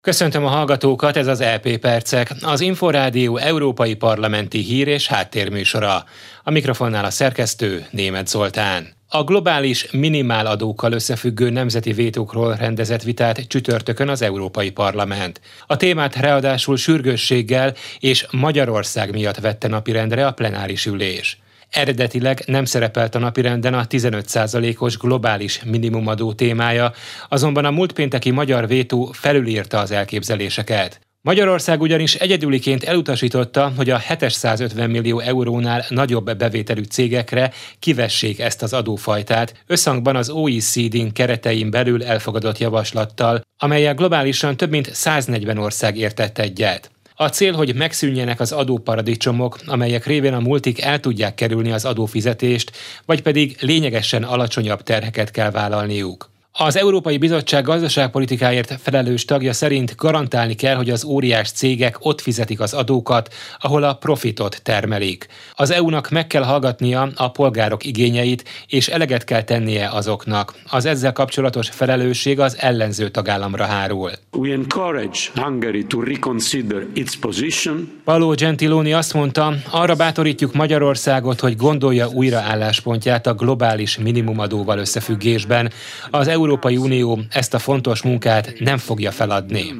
Köszöntöm 0.00 0.44
a 0.44 0.48
hallgatókat, 0.48 1.16
ez 1.16 1.26
az 1.26 1.40
EP 1.40 1.76
Percek, 1.76 2.30
az 2.40 2.60
Inforádió 2.60 3.36
Európai 3.36 3.94
Parlamenti 3.94 4.58
Hír 4.58 4.88
és 4.88 5.06
Háttérműsora. 5.06 6.04
A 6.42 6.50
mikrofonnál 6.50 7.04
a 7.04 7.10
szerkesztő 7.10 7.86
Német 7.90 8.28
Zoltán. 8.28 8.97
A 9.10 9.24
globális 9.24 9.90
minimáladókkal 9.90 10.92
összefüggő 10.92 11.50
nemzeti 11.50 11.92
vétókról 11.92 12.54
rendezett 12.54 13.02
vitát 13.02 13.46
csütörtökön 13.46 14.08
az 14.08 14.22
Európai 14.22 14.70
Parlament. 14.70 15.40
A 15.66 15.76
témát 15.76 16.16
ráadásul 16.16 16.76
sürgősséggel 16.76 17.74
és 17.98 18.26
Magyarország 18.30 19.12
miatt 19.12 19.38
vette 19.38 19.68
napirendre 19.68 20.26
a 20.26 20.32
plenáris 20.32 20.86
ülés. 20.86 21.38
Eredetileg 21.70 22.42
nem 22.46 22.64
szerepelt 22.64 23.14
a 23.14 23.18
napirenden 23.18 23.74
a 23.74 23.86
15%-os 23.86 24.96
globális 24.96 25.62
minimumadó 25.64 26.32
témája, 26.32 26.92
azonban 27.28 27.64
a 27.64 27.70
múlt 27.70 27.92
pénteki 27.92 28.30
magyar 28.30 28.66
vétó 28.66 29.10
felülírta 29.12 29.78
az 29.78 29.90
elképzeléseket. 29.90 31.07
Magyarország 31.22 31.80
ugyanis 31.80 32.14
egyedüliként 32.14 32.84
elutasította, 32.84 33.72
hogy 33.76 33.90
a 33.90 33.98
750 33.98 34.90
millió 34.90 35.18
eurónál 35.18 35.84
nagyobb 35.88 36.36
bevételű 36.36 36.82
cégekre 36.82 37.52
kivessék 37.78 38.40
ezt 38.40 38.62
az 38.62 38.72
adófajtát, 38.72 39.54
összhangban 39.66 40.16
az 40.16 40.30
OECD-n 40.30 41.12
keretein 41.12 41.70
belül 41.70 42.04
elfogadott 42.04 42.58
javaslattal, 42.58 43.40
amelyel 43.56 43.94
globálisan 43.94 44.56
több 44.56 44.70
mint 44.70 44.94
140 44.94 45.58
ország 45.58 45.96
értett 45.96 46.38
egyet. 46.38 46.90
A 47.14 47.28
cél, 47.28 47.52
hogy 47.52 47.74
megszűnjenek 47.74 48.40
az 48.40 48.52
adóparadicsomok, 48.52 49.58
amelyek 49.66 50.06
révén 50.06 50.34
a 50.34 50.40
multik 50.40 50.80
el 50.80 51.00
tudják 51.00 51.34
kerülni 51.34 51.72
az 51.72 51.84
adófizetést, 51.84 52.76
vagy 53.06 53.22
pedig 53.22 53.56
lényegesen 53.60 54.22
alacsonyabb 54.22 54.82
terheket 54.82 55.30
kell 55.30 55.50
vállalniuk. 55.50 56.30
Az 56.60 56.76
Európai 56.76 57.18
Bizottság 57.18 57.64
gazdaságpolitikáért 57.64 58.80
felelős 58.80 59.24
tagja 59.24 59.52
szerint 59.52 59.96
garantálni 59.96 60.54
kell, 60.54 60.74
hogy 60.74 60.90
az 60.90 61.04
óriás 61.04 61.50
cégek 61.50 61.96
ott 61.98 62.20
fizetik 62.20 62.60
az 62.60 62.72
adókat, 62.72 63.34
ahol 63.58 63.82
a 63.82 63.94
profitot 63.94 64.60
termelik. 64.62 65.26
Az 65.54 65.70
EU-nak 65.70 66.10
meg 66.10 66.26
kell 66.26 66.42
hallgatnia 66.42 67.08
a 67.14 67.30
polgárok 67.30 67.84
igényeit, 67.84 68.44
és 68.66 68.88
eleget 68.88 69.24
kell 69.24 69.42
tennie 69.42 69.88
azoknak. 69.88 70.54
Az 70.70 70.84
ezzel 70.84 71.12
kapcsolatos 71.12 71.68
felelősség 71.68 72.40
az 72.40 72.56
ellenző 72.60 73.08
tagállamra 73.08 73.64
hárul. 73.64 74.10
We 74.32 74.52
encourage 74.52 75.18
Hungary 75.34 75.84
to 75.84 76.00
reconsider 76.00 76.86
its 76.94 77.16
position. 77.16 78.00
Paolo 78.04 78.34
Gentiloni 78.34 78.92
azt 78.92 79.14
mondta, 79.14 79.54
arra 79.70 79.94
bátorítjuk 79.94 80.54
Magyarországot, 80.54 81.40
hogy 81.40 81.56
gondolja 81.56 82.08
újra 82.08 82.38
álláspontját 82.38 83.26
a 83.26 83.34
globális 83.34 83.98
minimumadóval 83.98 84.78
összefüggésben. 84.78 85.72
Az 86.10 86.28
EU 86.28 86.46
Európai 86.48 86.76
Unió 86.76 87.18
ezt 87.30 87.54
a 87.54 87.58
fontos 87.58 88.02
munkát 88.02 88.52
nem 88.58 88.78
fogja 88.78 89.10
feladni. 89.10 89.74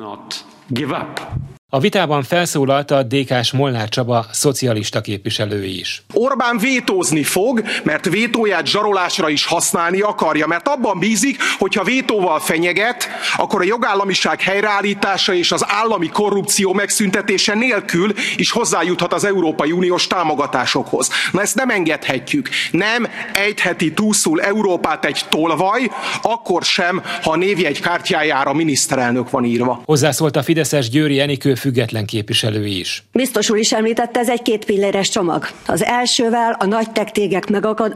A 1.70 1.80
vitában 1.80 2.22
felszólalt 2.22 2.90
a 2.90 3.02
DK-s 3.02 3.52
Molnár 3.52 3.88
Csaba 3.88 4.26
szocialista 4.30 5.00
képviselő 5.00 5.64
is. 5.64 6.02
Orbán 6.12 6.58
vétózni 6.58 7.22
fog, 7.22 7.62
mert 7.84 8.08
vétóját 8.08 8.66
zsarolásra 8.66 9.28
is 9.28 9.44
használni 9.44 10.00
akarja, 10.00 10.46
mert 10.46 10.68
abban 10.68 10.98
bízik, 10.98 11.36
hogy 11.58 11.74
ha 11.74 11.84
vétóval 11.84 12.40
fenyeget, 12.40 13.08
akkor 13.36 13.60
a 13.60 13.64
jogállamiság 13.64 14.40
helyreállítása 14.40 15.34
és 15.34 15.52
az 15.52 15.64
állami 15.66 16.08
korrupció 16.08 16.72
megszüntetése 16.72 17.54
nélkül 17.54 18.12
is 18.36 18.50
hozzájuthat 18.50 19.12
az 19.12 19.24
Európai 19.24 19.72
Uniós 19.72 20.06
támogatásokhoz. 20.06 21.10
Na 21.32 21.40
ezt 21.40 21.54
nem 21.54 21.70
engedhetjük. 21.70 22.48
Nem 22.70 23.08
ejtheti 23.34 23.92
túlszul 23.92 24.40
Európát 24.40 25.04
egy 25.04 25.20
tolvaj, 25.28 25.90
akkor 26.22 26.62
sem, 26.62 27.02
ha 27.22 27.30
a 27.30 27.36
névjegy 27.36 27.80
kártyájára 27.80 28.52
miniszterelnök 28.52 29.30
van 29.30 29.44
írva. 29.44 29.82
Hozzászólt 29.84 30.36
a 30.36 30.42
Fideszes 30.42 30.88
Győri 30.88 31.20
Enikő 31.20 31.56
független 31.58 32.06
képviselő 32.06 32.66
is. 32.66 33.02
Biztos 33.12 33.50
úr 33.50 33.58
is 33.58 33.72
említette, 33.72 34.20
ez 34.20 34.28
egy 34.28 34.42
két 34.42 34.64
pilléres 34.64 35.08
csomag. 35.08 35.48
Az 35.66 35.84
elsővel, 35.84 36.56
a 36.58 36.66
nagy 36.66 36.90
tektégek 36.90 37.48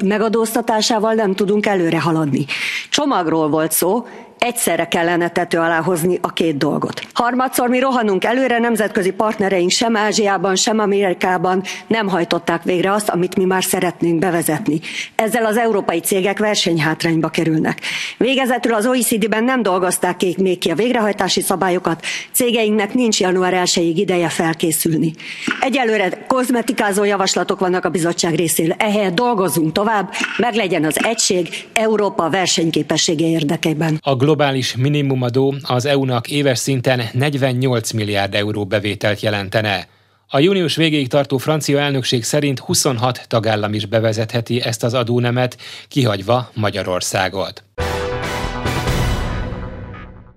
megadóztatásával 0.04 1.14
nem 1.14 1.34
tudunk 1.34 1.66
előre 1.66 2.00
haladni. 2.00 2.44
Csomagról 2.90 3.48
volt 3.48 3.72
szó, 3.72 4.06
egyszerre 4.42 4.88
kellene 4.88 5.28
tető 5.28 5.58
alá 5.58 5.80
hozni 5.80 6.18
a 6.20 6.32
két 6.32 6.56
dolgot. 6.56 7.02
Harmadszor 7.12 7.68
mi 7.68 7.78
rohanunk 7.78 8.24
előre, 8.24 8.58
nemzetközi 8.58 9.10
partnereink 9.10 9.70
sem 9.70 9.96
Ázsiában, 9.96 10.56
sem 10.56 10.78
Amerikában 10.78 11.62
nem 11.86 12.08
hajtották 12.08 12.62
végre 12.62 12.92
azt, 12.92 13.08
amit 13.08 13.36
mi 13.36 13.44
már 13.44 13.64
szeretnénk 13.64 14.18
bevezetni. 14.18 14.80
Ezzel 15.14 15.44
az 15.44 15.56
európai 15.56 16.00
cégek 16.00 16.38
versenyhátrányba 16.38 17.28
kerülnek. 17.28 17.80
Végezetül 18.18 18.74
az 18.74 18.86
OECD-ben 18.86 19.44
nem 19.44 19.62
dolgozták 19.62 20.16
ki 20.16 20.36
még 20.38 20.58
ki 20.58 20.70
a 20.70 20.74
végrehajtási 20.74 21.40
szabályokat, 21.40 22.04
cégeinknek 22.32 22.94
nincs 22.94 23.20
január 23.20 23.54
1 23.54 23.98
ideje 23.98 24.28
felkészülni. 24.28 25.14
Egyelőre 25.60 26.24
kozmetikázó 26.26 27.04
javaslatok 27.04 27.60
vannak 27.60 27.84
a 27.84 27.88
bizottság 27.88 28.34
részéről. 28.34 28.74
Ehelyett 28.78 29.14
dolgozunk 29.14 29.72
tovább, 29.72 30.10
meg 30.36 30.54
legyen 30.54 30.84
az 30.84 31.04
egység 31.04 31.48
Európa 31.72 32.30
versenyképessége 32.30 33.26
érdekében. 33.26 33.98
A 34.02 34.16
globális 34.32 34.76
minimumadó 34.76 35.54
az 35.62 35.84
EU-nak 35.84 36.28
éves 36.28 36.58
szinten 36.58 37.02
48 37.12 37.90
milliárd 37.90 38.34
euró 38.34 38.64
bevételt 38.64 39.20
jelentene. 39.20 39.86
A 40.28 40.38
június 40.38 40.76
végéig 40.76 41.08
tartó 41.08 41.36
francia 41.36 41.80
elnökség 41.80 42.24
szerint 42.24 42.58
26 42.58 43.24
tagállam 43.28 43.74
is 43.74 43.86
bevezetheti 43.86 44.60
ezt 44.60 44.84
az 44.84 44.94
adónemet, 44.94 45.56
kihagyva 45.88 46.50
Magyarországot. 46.54 47.62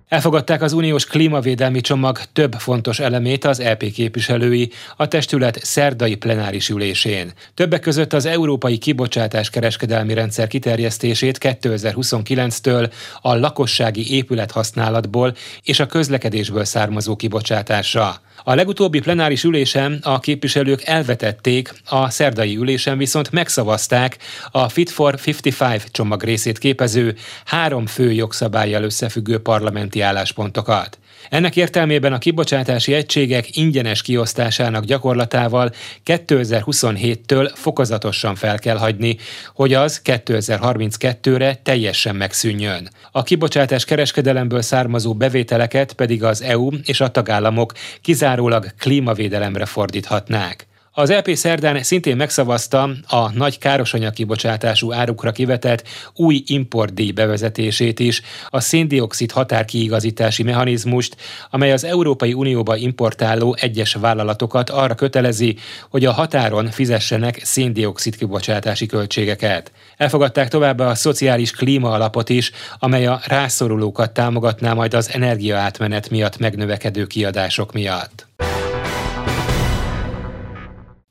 Elfogadták 0.08 0.62
az 0.62 0.72
uniós 0.72 1.04
klímavédelmi 1.04 1.80
csomag 1.80 2.18
több 2.32 2.52
fontos 2.52 2.98
elemét 2.98 3.44
az 3.44 3.60
EP 3.60 3.84
képviselői 3.92 4.70
a 4.96 5.08
testület 5.08 5.64
szerdai 5.64 6.14
plenáris 6.14 6.68
ülésén. 6.68 7.32
Többek 7.54 7.80
között 7.80 8.12
az 8.12 8.26
európai 8.26 8.78
kibocsátás 8.78 9.50
kereskedelmi 9.50 10.14
rendszer 10.14 10.46
kiterjesztését 10.46 11.38
2029-től 11.40 12.92
a 13.20 13.34
lakossági 13.34 14.14
épülethasználatból 14.14 15.34
és 15.62 15.80
a 15.80 15.86
közlekedésből 15.86 16.64
származó 16.64 17.16
kibocsátásra. 17.16 18.20
A 18.48 18.54
legutóbbi 18.54 19.00
plenáris 19.00 19.44
ülésen 19.44 19.98
a 20.02 20.20
képviselők 20.20 20.82
elvetették, 20.82 21.72
a 21.84 22.10
szerdai 22.10 22.56
ülésen 22.56 22.98
viszont 22.98 23.30
megszavazták 23.30 24.18
a 24.50 24.68
Fit 24.68 24.90
for 24.90 25.14
55 25.26 25.88
csomag 25.90 26.22
részét 26.22 26.58
képező 26.58 27.16
három 27.44 27.86
fő 27.86 28.12
jogszabályjal 28.12 28.82
összefüggő 28.82 29.38
parlamenti 29.38 30.00
álláspontokat. 30.00 30.98
Ennek 31.30 31.56
értelmében 31.56 32.12
a 32.12 32.18
kibocsátási 32.18 32.92
egységek 32.92 33.56
ingyenes 33.56 34.02
kiosztásának 34.02 34.84
gyakorlatával 34.84 35.72
2027-től 36.04 37.50
fokozatosan 37.54 38.34
fel 38.34 38.58
kell 38.58 38.76
hagyni, 38.76 39.16
hogy 39.54 39.74
az 39.74 40.00
2032-re 40.04 41.54
teljesen 41.62 42.16
megszűnjön. 42.16 42.88
A 43.12 43.22
kibocsátás 43.22 43.84
kereskedelemből 43.84 44.62
származó 44.62 45.14
bevételeket 45.14 45.92
pedig 45.92 46.24
az 46.24 46.42
EU 46.42 46.70
és 46.84 47.00
a 47.00 47.10
tagállamok 47.10 47.72
kizárólag 48.00 48.66
klímavédelemre 48.78 49.64
fordíthatnák. 49.64 50.66
Az 50.98 51.10
LP 51.10 51.34
szerdán 51.34 51.82
szintén 51.82 52.16
megszavazta 52.16 52.90
a 53.06 53.30
nagy 53.32 53.58
károsanyag 53.58 54.12
kibocsátású 54.12 54.92
árukra 54.92 55.32
kivetett 55.32 55.88
új 56.14 56.42
importdíj 56.46 57.10
bevezetését 57.10 57.98
is, 58.00 58.22
a 58.48 58.60
széndiokszid 58.60 59.30
határkiigazítási 59.30 60.42
mechanizmust, 60.42 61.16
amely 61.50 61.72
az 61.72 61.84
Európai 61.84 62.32
Unióba 62.32 62.76
importáló 62.76 63.56
egyes 63.60 63.94
vállalatokat 63.94 64.70
arra 64.70 64.94
kötelezi, 64.94 65.56
hogy 65.90 66.04
a 66.04 66.12
határon 66.12 66.70
fizessenek 66.70 67.40
széndiokszid 67.44 68.16
kibocsátási 68.16 68.86
költségeket. 68.86 69.72
Elfogadták 69.96 70.48
továbbá 70.48 70.86
a 70.86 70.94
szociális 70.94 71.50
klíma 71.50 71.90
alapot 71.90 72.28
is, 72.28 72.50
amely 72.78 73.06
a 73.06 73.20
rászorulókat 73.26 74.12
támogatná 74.12 74.72
majd 74.72 74.94
az 74.94 75.10
energiaátmenet 75.12 76.10
miatt 76.10 76.38
megnövekedő 76.38 77.06
kiadások 77.06 77.72
miatt. 77.72 78.25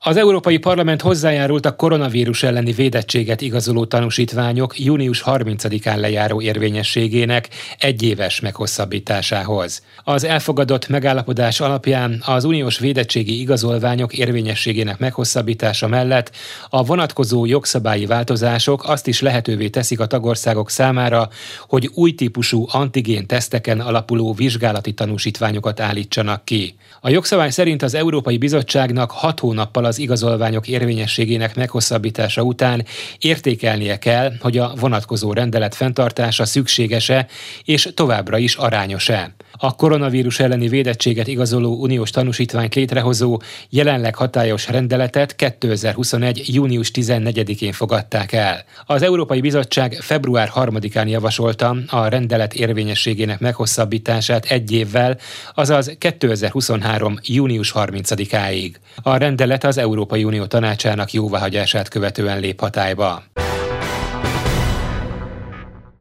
Az 0.07 0.17
Európai 0.17 0.57
Parlament 0.57 1.01
hozzájárult 1.01 1.65
a 1.65 1.75
koronavírus 1.75 2.43
elleni 2.43 2.71
védettséget 2.71 3.41
igazoló 3.41 3.85
tanúsítványok 3.85 4.79
június 4.79 5.23
30-án 5.25 5.99
lejáró 5.99 6.41
érvényességének 6.41 7.49
egyéves 7.79 8.39
meghosszabbításához. 8.39 9.81
Az 10.03 10.23
elfogadott 10.23 10.87
megállapodás 10.87 11.59
alapján 11.59 12.21
az 12.25 12.43
uniós 12.43 12.79
védettségi 12.79 13.39
igazolványok 13.39 14.13
érvényességének 14.13 14.97
meghosszabbítása 14.97 15.87
mellett 15.87 16.31
a 16.69 16.83
vonatkozó 16.83 17.45
jogszabályi 17.45 18.05
változások 18.05 18.89
azt 18.89 19.07
is 19.07 19.21
lehetővé 19.21 19.69
teszik 19.69 19.99
a 19.99 20.07
tagországok 20.07 20.69
számára, 20.69 21.29
hogy 21.67 21.89
új 21.93 22.15
típusú 22.15 22.65
antigén 22.71 23.27
teszteken 23.27 23.79
alapuló 23.79 24.33
vizsgálati 24.33 24.93
tanúsítványokat 24.93 25.79
állítsanak 25.79 26.45
ki. 26.45 26.75
A 27.01 27.09
jogszabály 27.09 27.49
szerint 27.49 27.81
az 27.81 27.93
Európai 27.93 28.37
Bizottságnak 28.37 29.11
hat 29.11 29.39
hónappal 29.39 29.85
az 29.85 29.94
az 29.95 30.01
igazolványok 30.01 30.67
érvényességének 30.67 31.55
meghosszabbítása 31.55 32.41
után 32.41 32.85
értékelnie 33.19 33.97
kell, 33.97 34.31
hogy 34.39 34.57
a 34.57 34.73
vonatkozó 34.79 35.33
rendelet 35.33 35.75
fenntartása 35.75 36.45
szükséges-e 36.45 37.27
és 37.63 37.89
továbbra 37.93 38.37
is 38.37 38.55
arányos-e. 38.55 39.35
A 39.57 39.75
koronavírus 39.75 40.39
elleni 40.39 40.67
védettséget 40.67 41.27
igazoló 41.27 41.75
uniós 41.81 42.09
tanúsítványt 42.09 42.75
létrehozó 42.75 43.41
jelenleg 43.69 44.15
hatályos 44.15 44.67
rendeletet 44.67 45.35
2021. 45.35 46.43
június 46.53 46.91
14-én 46.93 47.71
fogadták 47.71 48.31
el. 48.31 48.63
Az 48.85 49.01
Európai 49.01 49.41
Bizottság 49.41 49.97
február 50.01 50.51
3-án 50.55 51.07
javasolta 51.07 51.75
a 51.87 52.07
rendelet 52.07 52.53
érvényességének 52.53 53.39
meghosszabbítását 53.39 54.45
egy 54.45 54.71
évvel, 54.71 55.17
azaz 55.53 55.95
2023. 55.97 57.19
június 57.23 57.73
30-áig. 57.75 58.71
A 59.03 59.17
rendelet 59.17 59.63
az 59.63 59.77
Európai 59.77 60.23
Unió 60.23 60.45
tanácsának 60.45 61.13
jóváhagyását 61.13 61.87
követően 61.89 62.39
lép 62.39 62.59
hatályba. 62.59 63.23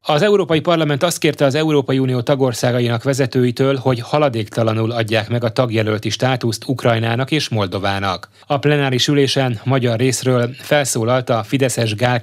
Az 0.07 0.23
Európai 0.23 0.61
Parlament 0.61 1.03
azt 1.03 1.19
kérte 1.19 1.45
az 1.45 1.55
Európai 1.55 1.99
Unió 1.99 2.21
tagországainak 2.21 3.03
vezetőitől, 3.03 3.77
hogy 3.77 4.01
haladéktalanul 4.01 4.91
adják 4.91 5.29
meg 5.29 5.45
a 5.45 5.49
tagjelölti 5.53 6.09
státuszt 6.09 6.63
Ukrajnának 6.67 7.31
és 7.31 7.49
Moldovának. 7.49 8.29
A 8.47 8.59
plenáris 8.59 9.09
ülésen 9.09 9.61
magyar 9.65 9.99
részről 9.99 10.51
felszólalt 10.59 11.31
a 11.31 11.43
Fideszes 11.43 11.95
Gál 11.95 12.21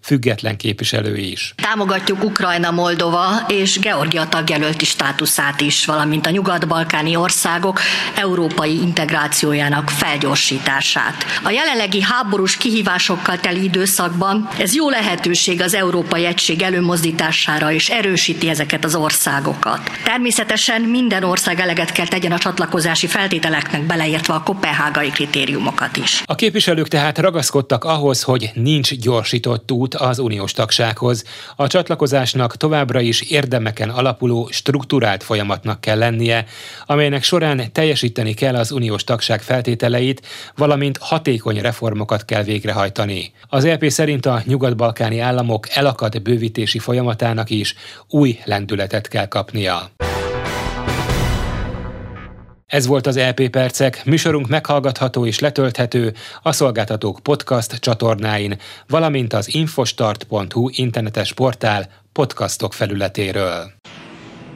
független 0.00 0.56
képviselő 0.56 1.16
is. 1.16 1.54
Támogatjuk 1.62 2.24
Ukrajna, 2.24 2.70
Moldova 2.70 3.26
és 3.48 3.78
Georgia 3.78 4.28
tagjelölti 4.28 4.84
státuszát 4.84 5.60
is, 5.60 5.84
valamint 5.84 6.26
a 6.26 6.30
nyugat-balkáni 6.30 7.16
országok 7.16 7.80
európai 8.16 8.80
integrációjának 8.80 9.90
felgyorsítását. 9.90 11.24
A 11.42 11.50
jelenlegi 11.50 12.02
háborús 12.02 12.56
kihívásokkal 12.56 13.38
teli 13.38 13.62
időszakban 13.62 14.48
ez 14.58 14.74
jó 14.74 14.88
lehetőség 14.88 15.60
az 15.60 15.74
Európai 15.74 16.24
Egység 16.24 16.62
előmozdítására, 16.62 17.00
előmozdítására 17.02 17.72
és 17.72 17.88
erősíti 17.88 18.48
ezeket 18.48 18.84
az 18.84 18.94
országokat. 18.94 19.80
Természetesen 20.04 20.80
minden 20.80 21.24
ország 21.24 21.60
eleget 21.60 21.92
kell 21.92 22.06
tegyen 22.06 22.32
a 22.32 22.38
csatlakozási 22.38 23.06
feltételeknek, 23.06 23.82
beleértve 23.82 24.34
a 24.34 24.42
kopenhágai 24.42 25.10
kritériumokat 25.10 25.96
is. 25.96 26.22
A 26.24 26.34
képviselők 26.34 26.88
tehát 26.88 27.18
ragaszkodtak 27.18 27.84
ahhoz, 27.84 28.22
hogy 28.22 28.50
nincs 28.54 28.94
gyorsított 28.94 29.72
út 29.72 29.94
az 29.94 30.18
uniós 30.18 30.52
tagsághoz. 30.52 31.24
A 31.56 31.66
csatlakozásnak 31.66 32.56
továbbra 32.56 33.00
is 33.00 33.20
érdemeken 33.20 33.88
alapuló 33.88 34.48
struktúrált 34.50 35.22
folyamatnak 35.22 35.80
kell 35.80 35.98
lennie, 35.98 36.44
amelynek 36.86 37.22
során 37.22 37.72
teljesíteni 37.72 38.34
kell 38.34 38.54
az 38.54 38.70
uniós 38.70 39.04
tagság 39.04 39.42
feltételeit, 39.42 40.26
valamint 40.56 40.98
hatékony 40.98 41.60
reformokat 41.60 42.24
kell 42.24 42.42
végrehajtani. 42.42 43.32
Az 43.48 43.64
EP 43.64 43.84
szerint 43.88 44.26
a 44.26 44.42
nyugat-balkáni 44.44 45.18
államok 45.18 45.66
elakadt 45.70 46.22
bővítési 46.22 46.78
folyamatának 46.92 47.50
is 47.50 47.74
új 48.08 48.38
lendületet 48.44 49.08
kell 49.08 49.26
kapnia. 49.26 49.90
Ez 52.66 52.86
volt 52.86 53.06
az 53.06 53.18
LP 53.18 53.40
e 53.40 53.48
Percek, 53.48 54.04
műsorunk 54.04 54.48
meghallgatható 54.48 55.26
és 55.26 55.38
letölthető 55.38 56.14
a 56.42 56.52
Szolgáltatók 56.52 57.20
podcast 57.22 57.74
csatornáin, 57.74 58.58
valamint 58.86 59.32
az 59.32 59.54
infostart.hu 59.54 60.68
internetes 60.72 61.32
portál 61.32 61.88
podcastok 62.12 62.72
felületéről. 62.72 63.72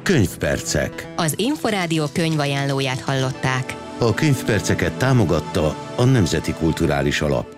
Könyvpercek. 0.03 1.13
Az 1.17 1.35
Inforádió 1.37 2.05
könyvajánlóját 2.13 3.01
hallották. 3.01 3.75
A 3.99 4.15
könyvperceket 4.15 4.93
támogatta 4.93 5.77
a 5.97 6.05
Nemzeti 6.05 6.53
Kulturális 6.53 7.21
Alap. 7.21 7.56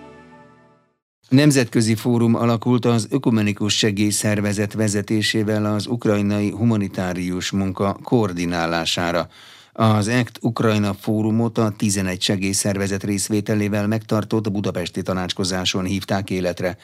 Nemzetközi 1.28 1.94
fórum 1.94 2.34
alakult 2.34 2.84
az 2.84 3.06
Ökumenikus 3.10 3.76
Segélyszervezet 3.76 4.72
vezetésével 4.72 5.64
az 5.64 5.86
ukrajnai 5.86 6.50
humanitárius 6.50 7.50
munka 7.50 7.98
koordinálására. 8.02 9.28
Az 9.72 10.08
ECT 10.08 10.38
Ukrajna 10.40 10.94
fórumot 10.94 11.58
a 11.58 11.72
11 11.76 12.22
segélyszervezet 12.22 13.04
részvételével 13.04 13.86
megtartott 13.86 14.52
budapesti 14.52 15.02
tanácskozáson 15.02 15.84
hívták 15.84 16.30
életre. 16.30 16.76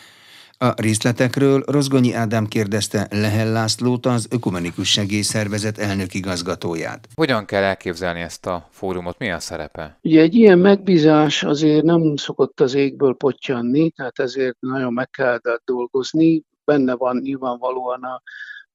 A 0.65 0.75
részletekről 0.77 1.63
Rozgonyi 1.67 2.13
Ádám 2.13 2.47
kérdezte 2.47 3.07
Lehel 3.11 3.53
Lászlót, 3.53 4.07
az 4.07 4.29
Ökumenikus 4.31 4.91
Segélyszervezet 4.91 5.79
elnök 5.79 6.15
igazgatóját. 6.15 7.09
Hogyan 7.15 7.45
kell 7.45 7.63
elképzelni 7.63 8.21
ezt 8.21 8.47
a 8.47 8.69
fórumot? 8.71 9.19
Mi 9.19 9.31
a 9.31 9.41
szerepe? 9.41 9.99
Ugye 10.03 10.21
egy 10.21 10.35
ilyen 10.35 10.59
megbízás 10.59 11.43
azért 11.43 11.85
nem 11.85 12.17
szokott 12.17 12.61
az 12.61 12.75
égből 12.75 13.15
potyanni, 13.15 13.91
tehát 13.91 14.19
ezért 14.19 14.57
nagyon 14.61 14.93
meg 14.93 15.11
kell 15.11 15.39
dolgozni. 15.65 16.43
Benne 16.65 16.95
van 16.95 17.17
nyilvánvalóan 17.17 18.03
a 18.03 18.23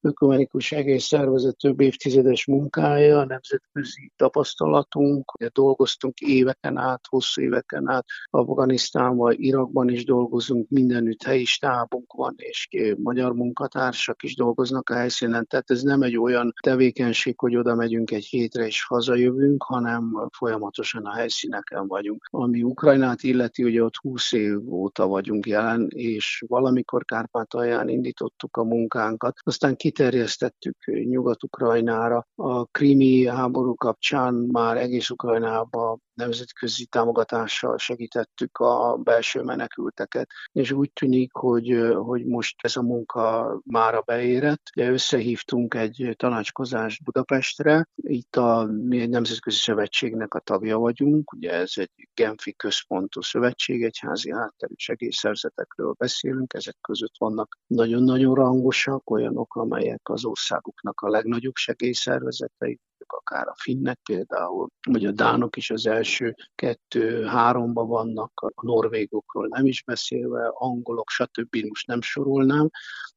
ökumenikus 0.02 0.72
egész 0.72 1.04
szervezet 1.04 1.58
több 1.58 1.80
évtizedes 1.80 2.46
munkája, 2.46 3.26
nemzetközi 3.26 4.12
tapasztalatunk, 4.16 5.32
dolgoztunk 5.54 6.20
éveken 6.20 6.78
át, 6.78 7.02
hosszú 7.10 7.42
éveken 7.42 7.90
át 7.90 8.06
Afganisztánban, 8.30 9.34
Irakban 9.38 9.90
is 9.90 10.06
dolgozunk, 10.06 10.70
mindenütt 10.70 11.24
helyi 11.24 11.46
stábunk 11.46 12.14
van, 12.14 12.34
és 12.38 12.68
magyar 12.98 13.34
munkatársak 13.34 14.24
is 14.24 14.36
dolgoznak 14.36 14.90
a 14.90 14.96
helyszínen, 14.96 15.48
tehát 15.48 15.72
ez 15.72 15.82
nem 15.82 16.02
egy 16.02 16.18
olyan 16.18 16.54
tevékenység, 16.62 17.40
hogy 17.40 17.56
oda 17.56 17.76
megyünk 17.76 18.12
egy 18.12 18.26
hétre 18.26 18.66
és 18.66 18.86
hazajövünk, 18.86 19.64
hanem 19.64 20.30
folyamatosan 20.38 21.06
a 21.06 21.14
helyszíneken 21.14 21.88
vagyunk. 21.88 22.28
Ami 22.30 22.64
Ukrajnát 22.64 23.24
illeti, 23.24 23.64
ugye 23.64 23.84
ott 23.84 23.96
20 23.96 24.32
év 24.32 24.74
óta 24.74 25.08
vagyunk 25.08 25.46
jelen, 25.46 25.88
és 25.90 26.44
valamikor 26.48 27.06
Kárpátalján 27.06 27.90
indítottuk 27.90 28.58
a 28.58 28.64
munkánkat, 28.64 29.38
aztán 29.44 29.76
ki 29.76 29.89
kiterjesztettük 29.90 30.86
Nyugat-Ukrajnára. 30.86 32.28
A 32.36 32.66
krimi 32.66 33.26
háború 33.28 33.76
kapcsán 33.76 34.34
már 34.34 34.78
egész 34.78 35.10
Ukrajnába 35.10 35.98
nemzetközi 36.20 36.86
támogatással 36.86 37.78
segítettük 37.78 38.58
a 38.58 38.98
belső 39.04 39.42
menekülteket, 39.42 40.30
és 40.52 40.72
úgy 40.72 40.92
tűnik, 40.94 41.34
hogy, 41.34 41.94
hogy 41.96 42.26
most 42.26 42.56
ez 42.62 42.76
a 42.76 42.82
munka 42.82 43.60
mára 43.66 44.02
beérett. 44.02 44.62
Összehívtunk 44.76 45.74
egy 45.74 46.14
tanácskozást 46.18 47.04
Budapestre, 47.04 47.88
itt 47.96 48.36
a, 48.36 48.66
mi 48.66 49.00
egy 49.00 49.10
nemzetközi 49.10 49.58
szövetségnek 49.58 50.34
a 50.34 50.40
tagja 50.40 50.78
vagyunk, 50.78 51.34
ugye 51.34 51.52
ez 51.52 51.72
egy 51.76 51.92
Genfi 52.14 52.54
központú 52.54 53.22
szövetség, 53.22 53.84
egyházi 53.84 54.32
hátterű 54.32 54.74
segélyszerzetekről 54.76 55.96
beszélünk, 55.98 56.54
ezek 56.54 56.78
között 56.82 57.18
vannak 57.18 57.58
nagyon-nagyon 57.68 58.36
rangosak, 58.36 59.10
olyanok, 59.10 59.56
amelyek 59.56 59.79
az 60.04 60.26
országuknak 60.26 61.02
a 61.02 61.10
legnagyobb 61.10 61.56
segélyszervezetei, 61.56 62.80
akár 63.14 63.48
a 63.48 63.56
finnek 63.58 64.00
például, 64.04 64.70
vagy 64.90 65.06
a 65.06 65.12
dánok 65.12 65.58
is 65.58 65.70
az 65.70 65.88
első 65.88 66.36
kettő-háromba 66.56 67.86
vannak, 67.86 68.32
a 68.36 68.66
norvégokról 68.66 69.48
nem 69.48 69.66
is 69.66 69.84
beszélve, 69.84 70.52
angolok, 70.54 71.10
stb. 71.10 71.56
most 71.68 71.88
nem 71.88 72.02
sorolnám, 72.02 72.70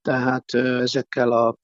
tehát 0.03 0.55
ezekkel 0.55 1.33
a 1.33 1.57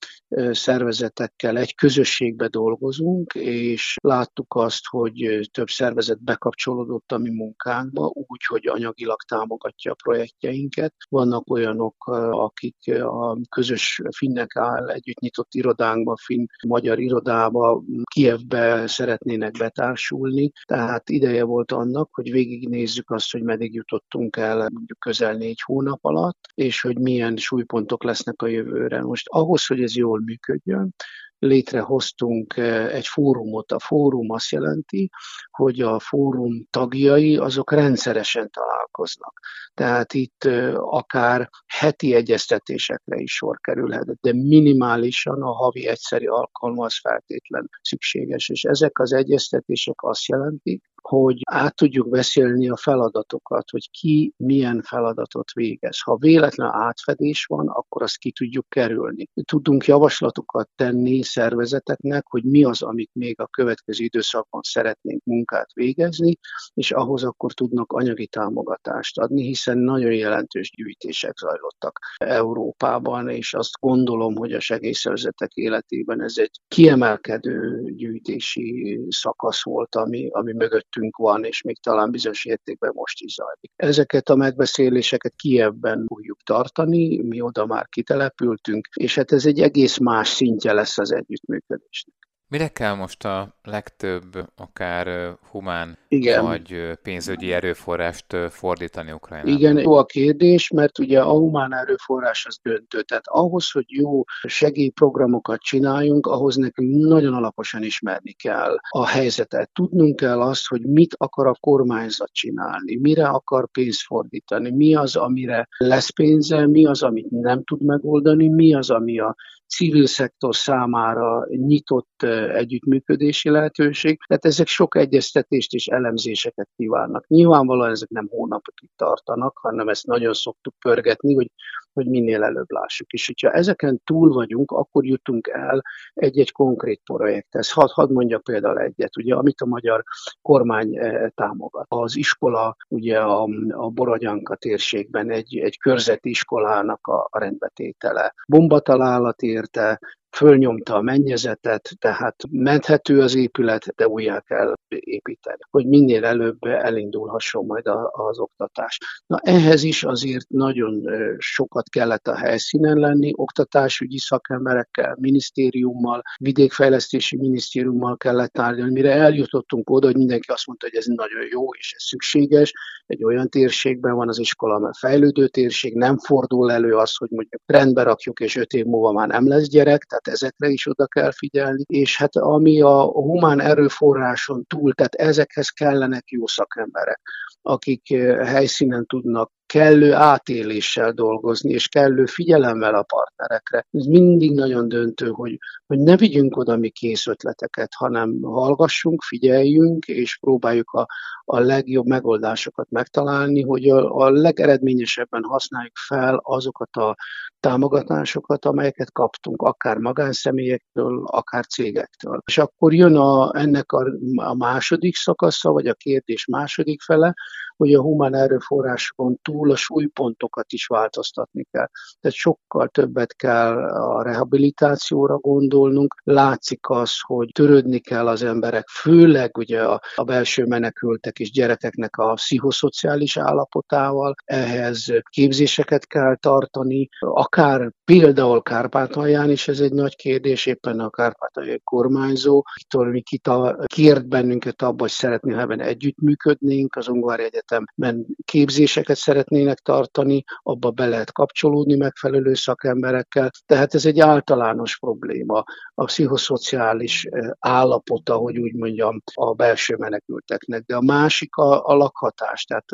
szervezetekkel 0.51 1.57
egy 1.59 1.75
közösségbe 1.75 2.49
dolgozunk, 2.49 3.35
és 3.35 3.97
láttuk 4.03 4.55
azt, 4.55 4.87
hogy 4.87 5.49
több 5.53 5.69
szervezet 5.69 6.23
bekapcsolódott 6.23 7.13
a 7.13 7.19
mi 7.19 7.31
munkánkba, 7.31 8.11
úgy, 8.15 8.45
hogy 8.45 8.67
anyagilag 8.67 9.23
támogatja 9.23 9.93
a 9.93 9.97
projektjeinket. 10.03 10.95
Vannak 11.09 11.51
olyanok, 11.51 12.07
akik 12.31 12.95
a 13.03 13.39
közös 13.49 14.03
finnek 14.17 14.57
áll 14.57 14.89
együtt 14.89 15.19
nyitott 15.19 15.55
irodánkba, 15.55 16.17
finn-magyar 16.17 16.99
irodába, 16.99 17.83
Kievbe 18.19 18.87
szeretnének 18.87 19.53
betársulni, 19.59 20.51
tehát 20.67 21.11
ideje 21.11 21.45
volt 21.45 21.73
annak, 21.73 22.09
hogy 22.13 22.31
végignézzük 22.31 23.11
azt, 23.11 23.33
hogy 23.33 23.43
meddig 23.43 23.75
jutottunk 23.75 24.37
el 24.37 24.57
mondjuk 24.57 24.99
közel 24.99 25.35
négy 25.35 25.61
hónap 25.65 26.05
alatt, 26.05 26.39
és 26.55 26.81
hogy 26.81 26.99
milyen 26.99 27.37
súlypontok 27.37 28.05
lesznek 28.05 28.43
a 28.43 28.47
jövőre. 28.47 29.03
Most 29.03 29.29
ahhoz, 29.29 29.67
hogy 29.67 29.83
ez 29.83 29.97
jól 29.97 30.21
működjön, 30.21 30.95
létrehoztunk 31.39 32.57
eh, 32.57 32.95
egy 32.95 33.07
fórumot. 33.07 33.73
A 33.73 33.79
fórum 33.79 34.31
azt 34.31 34.51
jelenti, 34.51 35.11
hogy 35.51 35.81
a 35.81 35.99
fórum 35.99 36.67
tagjai 36.71 37.37
azok 37.37 37.73
rendszeresen 37.73 38.51
találkoznak. 38.51 39.41
Tehát 39.75 40.13
itt 40.15 40.45
akár 40.75 41.49
heti 41.67 42.15
egyeztetésekre 42.15 43.17
is 43.17 43.33
sor 43.33 43.59
kerülhet, 43.61 44.21
de 44.21 44.33
minimálisan 44.33 45.43
a 45.43 45.53
havi 45.53 45.87
egyszeri 45.87 46.27
alkalma 46.27 46.85
az 46.85 46.99
feltétlen 47.01 47.69
szükséges. 47.83 48.49
És 48.49 48.65
ezek 48.65 48.99
az 48.99 49.13
egyeztetések 49.13 50.03
azt 50.03 50.27
jelentik, 50.27 50.83
hogy 51.09 51.41
át 51.45 51.75
tudjuk 51.75 52.09
beszélni 52.09 52.69
a 52.69 52.77
feladatokat, 52.77 53.71
hogy 53.71 53.91
ki 53.91 54.33
milyen 54.37 54.83
feladatot 54.83 55.53
végez. 55.53 56.01
Ha 56.01 56.17
véletlen 56.17 56.71
átfedés 56.73 57.45
van, 57.45 57.69
akkor 57.69 58.03
azt 58.03 58.17
ki 58.17 58.33
tudjuk 58.33 58.69
kerülni. 58.69 59.29
Tudunk 59.45 59.85
javaslatokat 59.85 60.69
tenni 60.77 61.23
szervezeteknek, 61.23 62.27
hogy 62.27 62.45
mi 62.45 62.65
az, 62.65 62.83
amit 62.83 63.11
még 63.13 63.41
a 63.41 63.47
következő 63.47 64.05
időszakban 64.05 64.61
szeretnénk 64.65 65.25
munkát 65.25 65.73
végezni, 65.73 66.39
és 66.75 66.91
ahhoz 66.91 67.25
akkor 67.25 67.53
tudnak 67.53 67.93
anyagi 67.93 68.27
támogatást 68.27 69.19
adni, 69.19 69.43
hiszen 69.43 69.79
nagyon 69.79 70.13
jelentős 70.13 70.71
gyűjtések 70.77 71.37
zajlottak 71.37 71.99
Európában, 72.17 73.29
és 73.29 73.55
azt 73.55 73.81
gondolom, 73.81 74.37
hogy 74.37 74.53
a 74.53 74.61
segélyszervezetek 74.61 75.53
életében 75.53 76.23
ez 76.23 76.35
egy 76.37 76.61
kiemelkedő 76.69 77.83
gyűjtési 77.97 79.01
szakasz 79.09 79.65
volt, 79.65 79.95
ami, 79.95 80.29
ami 80.31 80.53
mögöttünk 80.99 81.17
van, 81.17 81.45
és 81.45 81.63
még 81.63 81.81
talán 81.81 82.11
bizonyos 82.11 82.45
értékben 82.45 82.93
most 82.95 83.21
is 83.21 83.33
zajlik. 83.33 83.73
Ezeket 83.77 84.29
a 84.29 84.37
megbeszéléseket 84.37 85.35
Kievben 85.37 86.05
fogjuk 86.07 86.43
tartani, 86.43 87.23
mi 87.23 87.41
oda 87.41 87.67
már 87.67 87.89
kitelepültünk, 87.89 88.89
és 88.95 89.15
hát 89.15 89.33
ez 89.33 89.47
egy 89.47 89.61
egész 89.61 89.99
más 89.99 90.29
szintje 90.29 90.73
lesz 90.73 90.99
az 90.99 91.13
együttműködésnek. 91.13 92.28
Mire 92.51 92.69
kell 92.69 92.95
most 92.95 93.25
a 93.25 93.55
legtöbb 93.63 94.49
akár 94.57 95.37
humán 95.51 95.99
Igen. 96.09 96.45
vagy 96.45 96.99
pénzügyi 97.03 97.53
erőforrást 97.53 98.37
fordítani 98.51 99.13
Ukrajnába? 99.13 99.51
Igen, 99.51 99.79
jó 99.79 99.93
a 99.93 100.05
kérdés, 100.05 100.71
mert 100.71 100.99
ugye 100.99 101.21
a 101.21 101.31
humán 101.31 101.75
erőforrás 101.75 102.47
az 102.47 102.59
döntő. 102.63 103.03
Tehát 103.03 103.27
ahhoz, 103.27 103.71
hogy 103.71 103.85
jó 103.87 104.23
segélyprogramokat 104.47 105.61
csináljunk, 105.61 106.27
ahhoz 106.27 106.57
nekünk 106.57 107.07
nagyon 107.07 107.35
alaposan 107.35 107.83
ismerni 107.83 108.33
kell 108.33 108.77
a 108.89 109.07
helyzetet. 109.07 109.71
Tudnunk 109.73 110.17
kell 110.17 110.41
azt, 110.41 110.67
hogy 110.67 110.83
mit 110.83 111.15
akar 111.17 111.47
a 111.47 111.57
kormányzat 111.61 112.33
csinálni, 112.33 112.97
mire 112.97 113.27
akar 113.27 113.69
pénzt 113.71 114.01
fordítani, 114.01 114.71
mi 114.71 114.95
az, 114.95 115.17
amire 115.17 115.69
lesz 115.79 116.11
pénze, 116.11 116.67
mi 116.67 116.87
az, 116.87 117.03
amit 117.03 117.31
nem 117.31 117.65
tud 117.65 117.83
megoldani, 117.85 118.49
mi 118.49 118.75
az, 118.75 118.91
ami 118.91 119.19
a 119.19 119.37
civil 119.69 120.07
szektor 120.07 120.57
számára 120.57 121.47
nyitott 121.49 122.23
együttműködési 122.53 123.51
lehetőség. 123.51 124.19
Tehát 124.27 124.45
ezek 124.45 124.67
sok 124.67 124.97
egyeztetést 124.97 125.73
és 125.73 125.87
elemzéseket 125.87 126.69
kívánnak. 126.77 127.27
Nyilvánvalóan 127.27 127.91
ezek 127.91 128.09
nem 128.09 128.29
hónapokig 128.31 128.91
tartanak, 128.97 129.59
hanem 129.59 129.89
ezt 129.89 130.07
nagyon 130.07 130.33
szoktuk 130.33 130.75
pörgetni, 130.79 131.35
hogy 131.35 131.51
hogy 131.99 132.07
minél 132.07 132.43
előbb 132.43 132.71
lássuk. 132.71 133.13
És 133.13 133.27
hogyha 133.27 133.51
ezeken 133.51 134.01
túl 134.05 134.33
vagyunk, 134.33 134.71
akkor 134.71 135.05
jutunk 135.05 135.47
el 135.47 135.83
egy-egy 136.15 136.53
konkrét 136.53 137.01
projekthez. 137.05 137.73
Hadd 137.73 137.89
had 137.93 138.13
mondja 138.13 138.39
például 138.39 138.79
egyet, 138.79 139.17
ugye, 139.17 139.35
amit 139.35 139.61
a 139.61 139.67
magyar 139.67 140.05
kormány 140.43 140.97
eh, 140.97 141.29
támogat. 141.35 141.87
Az 141.89 142.17
iskola, 142.17 142.77
ugye 142.89 143.19
a, 143.19 143.49
a 143.69 143.89
Borodyanka 143.89 144.57
térségben 144.57 145.31
egy, 145.31 145.59
egy 145.59 145.79
körzeti 145.79 146.29
iskolának 146.29 147.07
a, 147.07 147.29
a 147.31 147.39
rendbetétele. 147.39 148.35
Bombatalálat 148.47 149.43
érte, 149.43 150.01
fölnyomta 150.37 150.95
a 150.95 151.03
mennyezetet, 151.03 151.91
tehát 151.99 152.37
menthető 152.51 153.21
az 153.21 153.35
épület, 153.35 153.95
de 153.97 154.09
újjá 154.09 154.41
kell 154.41 154.75
építeni, 154.89 155.59
hogy 155.71 155.87
minél 155.87 156.25
előbb 156.25 156.63
elindulhasson 156.63 157.67
majd 157.67 157.87
az 158.11 158.39
oktatás. 158.39 158.99
Na 159.27 159.39
ehhez 159.43 159.83
is 159.83 160.05
azért 160.05 160.49
nagyon 160.49 161.03
sokat 161.39 161.89
kellett 161.89 162.29
a 162.29 162.37
helyszínen 162.37 162.97
lenni, 162.97 163.33
oktatásügyi 163.35 164.19
szakemberekkel, 164.19 165.17
minisztériummal, 165.21 166.23
vidékfejlesztési 166.37 167.37
minisztériummal 167.37 168.17
kellett 168.17 168.53
tárgyalni, 168.53 168.93
mire 168.93 169.13
eljutottunk 169.13 169.91
oda, 169.91 170.07
hogy 170.07 170.17
mindenki 170.17 170.51
azt 170.51 170.67
mondta, 170.67 170.87
hogy 170.87 170.97
ez 170.97 171.07
nagyon 171.07 171.47
jó 171.51 171.75
és 171.75 171.93
ez 171.97 172.03
szükséges, 172.03 172.73
egy 173.07 173.25
olyan 173.25 173.49
térségben 173.49 174.15
van 174.15 174.29
az 174.29 174.39
iskola, 174.39 174.79
mert 174.79 174.99
fejlődő 174.99 175.49
térség, 175.49 175.95
nem 175.95 176.19
fordul 176.19 176.73
elő 176.73 176.97
az, 176.97 177.17
hogy 177.17 177.29
mondjuk 177.31 177.63
rendbe 177.67 178.03
rakjuk, 178.03 178.41
és 178.41 178.57
öt 178.57 178.73
év 178.73 178.85
múlva 178.85 179.13
már 179.13 179.29
nem 179.29 179.49
lesz 179.49 179.69
gyerek, 179.69 180.05
ezekre 180.27 180.69
is 180.69 180.87
oda 180.87 181.07
kell 181.07 181.33
figyelni, 181.33 181.83
és 181.87 182.17
hát 182.17 182.37
ami 182.37 182.81
a 182.81 183.03
humán 183.03 183.61
erőforráson 183.61 184.65
túl, 184.65 184.93
tehát 184.93 185.15
ezekhez 185.15 185.69
kellenek 185.69 186.31
jó 186.31 186.47
szakemberek 186.47 187.21
akik 187.69 188.11
eh, 188.11 188.49
helyszínen 188.49 189.07
tudnak 189.07 189.53
kellő 189.69 190.13
átéléssel 190.13 191.13
dolgozni, 191.13 191.73
és 191.73 191.89
kellő 191.89 192.27
figyelemmel 192.27 192.95
a 192.95 193.03
partnerekre. 193.03 193.87
Ez 193.91 194.05
mindig 194.05 194.55
nagyon 194.55 194.89
döntő, 194.89 195.29
hogy, 195.29 195.59
hogy 195.87 195.99
ne 195.99 196.17
vigyünk 196.17 196.57
oda 196.57 196.77
mi 196.77 196.89
kész 196.89 197.27
ötleteket, 197.27 197.89
hanem 197.95 198.43
hallgassunk, 198.43 199.23
figyeljünk, 199.23 200.07
és 200.07 200.39
próbáljuk 200.41 200.91
a, 200.91 201.07
a 201.45 201.59
legjobb 201.59 202.07
megoldásokat 202.07 202.91
megtalálni, 202.91 203.63
hogy 203.63 203.89
a, 203.89 204.17
a 204.17 204.31
legeredményesebben 204.31 205.43
használjuk 205.43 205.97
fel 205.97 206.41
azokat 206.43 206.97
a 206.97 207.17
támogatásokat, 207.61 208.65
amelyeket 208.65 209.13
kaptunk, 209.13 209.63
akár 209.63 209.97
magánszemélyektől, 209.97 211.25
akár 211.27 211.67
cégektől. 211.67 212.43
És 212.47 212.59
akkor 212.59 212.95
jön 212.95 213.17
a, 213.17 213.59
ennek 213.59 213.93
a, 213.93 214.07
a 214.35 214.55
második 214.55 215.17
szakasza, 215.17 215.71
vagy 215.71 215.87
a 215.87 215.95
kérdés 215.95 216.47
második 216.47 217.03
fele, 217.03 217.35
hogy 217.79 217.95
a 217.95 218.03
humán 218.03 218.35
erőforrásokon 218.35 219.39
túl 219.43 219.71
a 219.71 219.77
súlypontokat 219.77 220.73
is 220.73 220.87
változtatni 220.87 221.65
kell. 221.71 221.89
Tehát 222.21 222.37
sokkal 222.37 222.89
többet 222.89 223.37
kell 223.37 223.85
a 223.89 224.23
rehabilitációra 224.23 225.37
gondolnunk. 225.37 226.15
Látszik 226.25 226.89
az, 226.89 227.13
hogy 227.21 227.49
törődni 227.53 227.99
kell 227.99 228.29
az 228.29 228.43
emberek, 228.43 228.89
főleg 228.89 229.57
ugye 229.57 229.83
a, 229.83 230.01
a 230.15 230.25
belső 230.25 230.65
menekültek 230.65 231.39
és 231.39 231.51
gyerekeknek 231.51 232.17
a 232.17 232.33
pszichoszociális 232.33 233.37
állapotával. 233.37 234.35
Ehhez 234.45 235.07
képzéseket 235.31 236.07
kell 236.07 236.37
tartani, 236.37 237.09
akár 237.19 237.93
például 238.05 238.63
Kárpátalján 238.63 239.51
is 239.51 239.69
ez 239.69 239.81
egy 239.81 239.93
nagy 239.93 240.17
kérdés, 240.17 240.67
éppen 240.67 241.01
a 241.01 241.11
kárpátaljai 241.11 241.81
kormányzó, 241.85 242.63
Viktor 242.75 243.09
Mikita 243.09 243.77
kért 243.87 244.29
bennünket 244.29 244.83
abba, 244.83 245.01
hogy 245.01 245.11
szeretné, 245.11 245.53
ha 245.53 245.61
ebben 245.61 245.81
együttműködnénk, 245.81 246.97
az 246.97 247.09
Ungvári 247.09 247.43
Egyetemben 247.69 248.27
képzéseket 248.45 249.17
szeretnének 249.17 249.79
tartani, 249.79 250.45
abba 250.63 250.91
be 250.91 251.07
lehet 251.07 251.33
kapcsolódni 251.33 251.97
megfelelő 251.97 252.55
szakemberekkel, 252.55 253.51
tehát 253.67 253.95
ez 253.95 254.07
egy 254.07 254.21
általános 254.21 254.99
probléma, 254.99 255.65
a 255.95 256.05
pszichoszociális 256.05 257.25
eh, 257.25 257.51
állapota, 257.59 258.35
hogy 258.35 258.59
úgy 258.59 258.75
mondjam, 258.75 259.23
a 259.35 259.55
belső 259.55 259.97
menekülteknek. 259.97 260.85
De 260.85 260.97
a 260.97 261.01
másik 261.01 261.57
a, 261.57 261.87
a 261.87 261.95
lakhatás, 261.95 262.65
tehát 262.65 262.89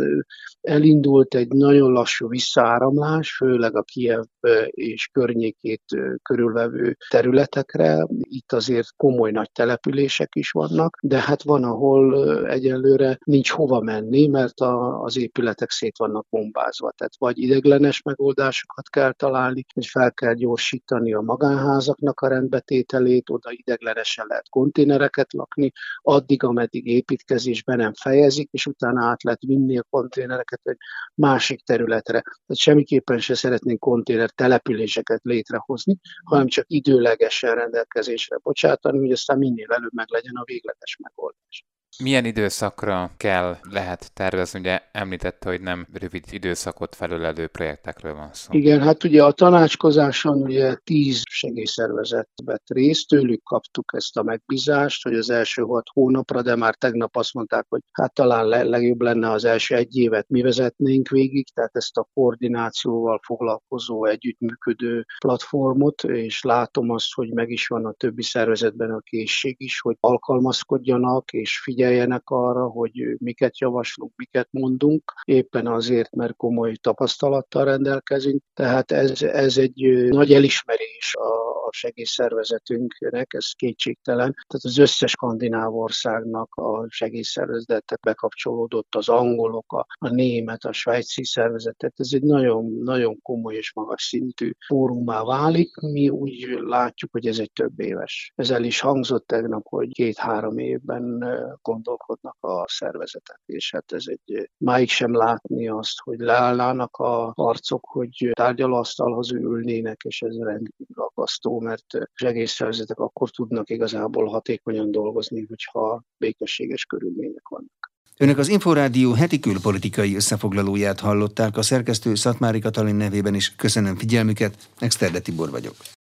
elindult 0.61 1.35
egy 1.35 1.49
nagyon 1.49 1.93
lassú 1.93 2.29
visszaáramlás, 2.29 3.37
főleg 3.37 3.77
a 3.77 3.83
Kiev 3.83 4.25
és 4.67 5.09
környékét 5.13 5.83
körülvevő 6.23 6.97
területekre. 7.11 8.07
Itt 8.21 8.53
azért 8.53 8.87
komoly 8.97 9.31
nagy 9.31 9.51
települések 9.53 10.29
is 10.35 10.51
vannak, 10.51 10.99
de 11.03 11.21
hát 11.21 11.43
van, 11.43 11.65
ahol 11.65 12.17
egyelőre 12.49 13.19
nincs 13.25 13.51
hova 13.51 13.81
menni, 13.81 14.27
mert 14.27 14.61
a, 14.65 15.03
az 15.03 15.17
épületek 15.17 15.71
szét 15.71 15.99
vannak 15.99 16.27
bombázva. 16.29 16.91
Tehát 16.97 17.13
vagy 17.19 17.39
ideglenes 17.39 18.03
megoldásokat 18.03 18.89
kell 18.89 19.13
találni, 19.13 19.65
hogy 19.75 19.87
fel 19.87 20.13
kell 20.13 20.35
gyorsítani 20.35 21.13
a 21.15 21.21
magánházaknak 21.21 22.21
a 22.21 22.29
rendbetételét, 22.29 23.31
oda 23.31 23.51
ideglenesen 23.53 24.27
lehet 24.29 24.49
konténereket 24.49 25.33
lakni, 25.33 25.73
addig, 25.97 26.43
ameddig 26.43 26.87
építkezésben 26.87 27.77
nem 27.77 27.93
fejezik, 27.95 28.49
és 28.51 28.67
utána 28.67 29.05
át 29.05 29.23
lehet 29.23 29.43
vinni 29.43 29.79
a 29.79 29.87
konténereket 29.91 30.61
egy 30.63 30.77
másik 31.15 31.65
területre. 31.65 32.21
Tehát 32.21 32.57
semmiképpen 32.57 33.19
se 33.19 33.35
szeretnénk 33.35 33.79
konténer 33.79 34.31
településeket 34.31 35.21
létrehozni, 35.23 35.97
hanem 36.25 36.47
csak 36.47 36.65
időlegesen 36.69 37.55
rendelkezésre 37.55 38.39
bocsátani, 38.43 38.99
hogy 38.99 39.13
aztán 39.13 39.39
minél 39.39 39.73
előbb 39.73 39.93
meg 39.93 40.07
legyen 40.11 40.35
a 40.35 40.45
végletes 40.45 40.97
megoldás. 41.03 41.65
Milyen 42.03 42.25
időszakra 42.25 43.11
kell, 43.17 43.57
lehet 43.71 44.13
tervezni? 44.15 44.59
Ugye 44.59 44.81
említette, 44.93 45.49
hogy 45.49 45.61
nem 45.61 45.87
rövid 45.93 46.25
időszakot 46.31 46.95
felölelő 46.95 47.47
projektekről 47.47 48.15
van 48.15 48.29
szó. 48.33 48.53
Igen, 48.53 48.81
hát 48.81 49.05
ugye 49.05 49.25
a 49.25 49.33
tanácskozáson 49.33 50.43
ugye 50.43 50.75
tíz 50.85 51.23
segélyszervezet 51.31 52.29
vett 52.45 52.69
részt, 52.69 53.09
tőlük 53.09 53.43
kaptuk 53.43 53.93
ezt 53.97 54.17
a 54.17 54.23
megbízást, 54.23 55.03
hogy 55.03 55.15
az 55.15 55.31
első 55.31 55.63
hat 55.63 55.89
hónapra, 55.93 56.43
de 56.43 56.57
már 56.57 56.75
tegnap 56.75 57.17
azt 57.17 57.35
mondták, 57.35 57.67
hogy 57.69 57.81
hát 57.93 58.15
talán 58.15 58.69
legjobb 58.69 59.01
lenne 59.01 59.31
az 59.31 59.45
első 59.45 59.75
egy 59.75 59.97
évet 59.97 60.29
mi 60.29 60.43
vezetnénk 60.43 61.09
végig, 61.09 61.47
tehát 61.55 61.77
ezt 61.77 61.97
a 61.97 62.09
koordinációval 62.15 63.21
foglalkozó 63.23 64.05
együttműködő 64.05 65.05
platformot, 65.19 66.05
és 66.05 66.43
látom 66.43 66.91
azt, 66.91 67.15
hogy 67.15 67.33
meg 67.33 67.51
is 67.51 67.67
van 67.67 67.85
a 67.87 67.93
többi 67.93 68.23
szervezetben 68.23 68.91
a 68.91 69.01
készség 69.01 69.55
is, 69.59 69.81
hogy 69.81 69.97
alkalmazkodjanak 70.01 71.33
és 71.33 71.61
figyeljenek 71.61 71.83
figyeljenek 71.85 72.31
arra, 72.31 72.67
hogy 72.67 73.17
miket 73.19 73.59
javaslunk, 73.59 74.13
miket 74.17 74.49
mondunk, 74.51 75.13
éppen 75.25 75.67
azért, 75.67 76.15
mert 76.15 76.37
komoly 76.37 76.75
tapasztalattal 76.75 77.65
rendelkezünk. 77.65 78.43
Tehát 78.55 78.93
ez, 78.93 79.23
ez 79.23 79.59
egy 79.59 80.09
nagy 80.09 80.33
elismerés 80.33 80.84
a, 81.13 81.67
a 81.67 81.69
segélyszervezetünknek, 81.71 83.33
ez 83.33 83.51
kétségtelen. 83.51 84.33
Tehát 84.33 84.65
az 84.65 84.79
összes 84.79 85.11
skandináv 85.11 85.77
országnak 85.77 86.55
a 86.55 86.87
segélyszervezetek 86.89 88.01
bekapcsolódott, 88.01 88.95
az 88.95 89.09
angolok, 89.09 89.73
a, 89.73 89.87
a 89.99 90.09
német, 90.09 90.65
a 90.65 90.73
svájci 90.73 91.25
szervezetet. 91.25 91.93
Ez 91.97 92.09
egy 92.13 92.23
nagyon, 92.23 92.73
nagyon 92.83 93.21
komoly 93.23 93.55
és 93.55 93.73
magas 93.73 94.03
szintű 94.03 94.51
fórumá 94.67 95.23
válik. 95.23 95.77
Mi 95.77 96.09
úgy 96.09 96.59
látjuk, 96.61 97.13
hogy 97.13 97.27
ez 97.27 97.39
egy 97.39 97.53
több 97.53 97.81
éves. 97.81 98.33
Ezzel 98.35 98.65
is 98.65 98.81
hangzott 98.81 99.27
tegnap, 99.27 99.67
hogy 99.69 99.93
két-három 99.93 100.59
évben 100.59 101.25
gondolkodnak 101.63 102.37
a 102.41 102.65
szervezetek, 102.69 103.41
és 103.47 103.71
hát 103.73 103.93
ez 103.93 104.05
egy 104.07 104.51
máig 104.57 104.89
sem 104.89 105.15
látni 105.15 105.69
azt, 105.69 106.01
hogy 106.01 106.19
leállnának 106.19 106.97
a 106.97 107.33
harcok, 107.37 107.85
hogy 107.85 108.31
tárgyalóasztalhoz 108.33 109.33
ülnének, 109.33 110.03
és 110.03 110.23
ez 110.23 110.37
rendkívül 110.39 110.94
aggasztó, 110.99 111.61
mert 111.61 111.87
segélyszervezetek 112.13 112.99
akkor 112.99 113.31
tudnak 113.31 113.71
igazából 113.71 114.27
hatékonyan 114.27 114.91
dolgozni, 114.91 115.47
hogyha 115.49 116.03
békességes 116.17 116.85
körülmények 116.85 117.49
vannak. 117.49 117.93
Önök 118.19 118.39
az 118.39 118.49
Inforádió 118.49 119.13
heti 119.13 119.39
külpolitikai 119.39 120.15
összefoglalóját 120.15 121.01
hallották 121.01 121.57
a 121.57 121.63
szerkesztő 121.63 122.15
Szatmári 122.15 122.59
Katalin 122.59 122.95
nevében 122.95 123.35
is. 123.35 123.55
Köszönöm 123.55 123.97
figyelmüket, 123.97 124.69
Exterde 124.79 125.21
Tibor 125.21 125.51
vagyok. 125.51 125.75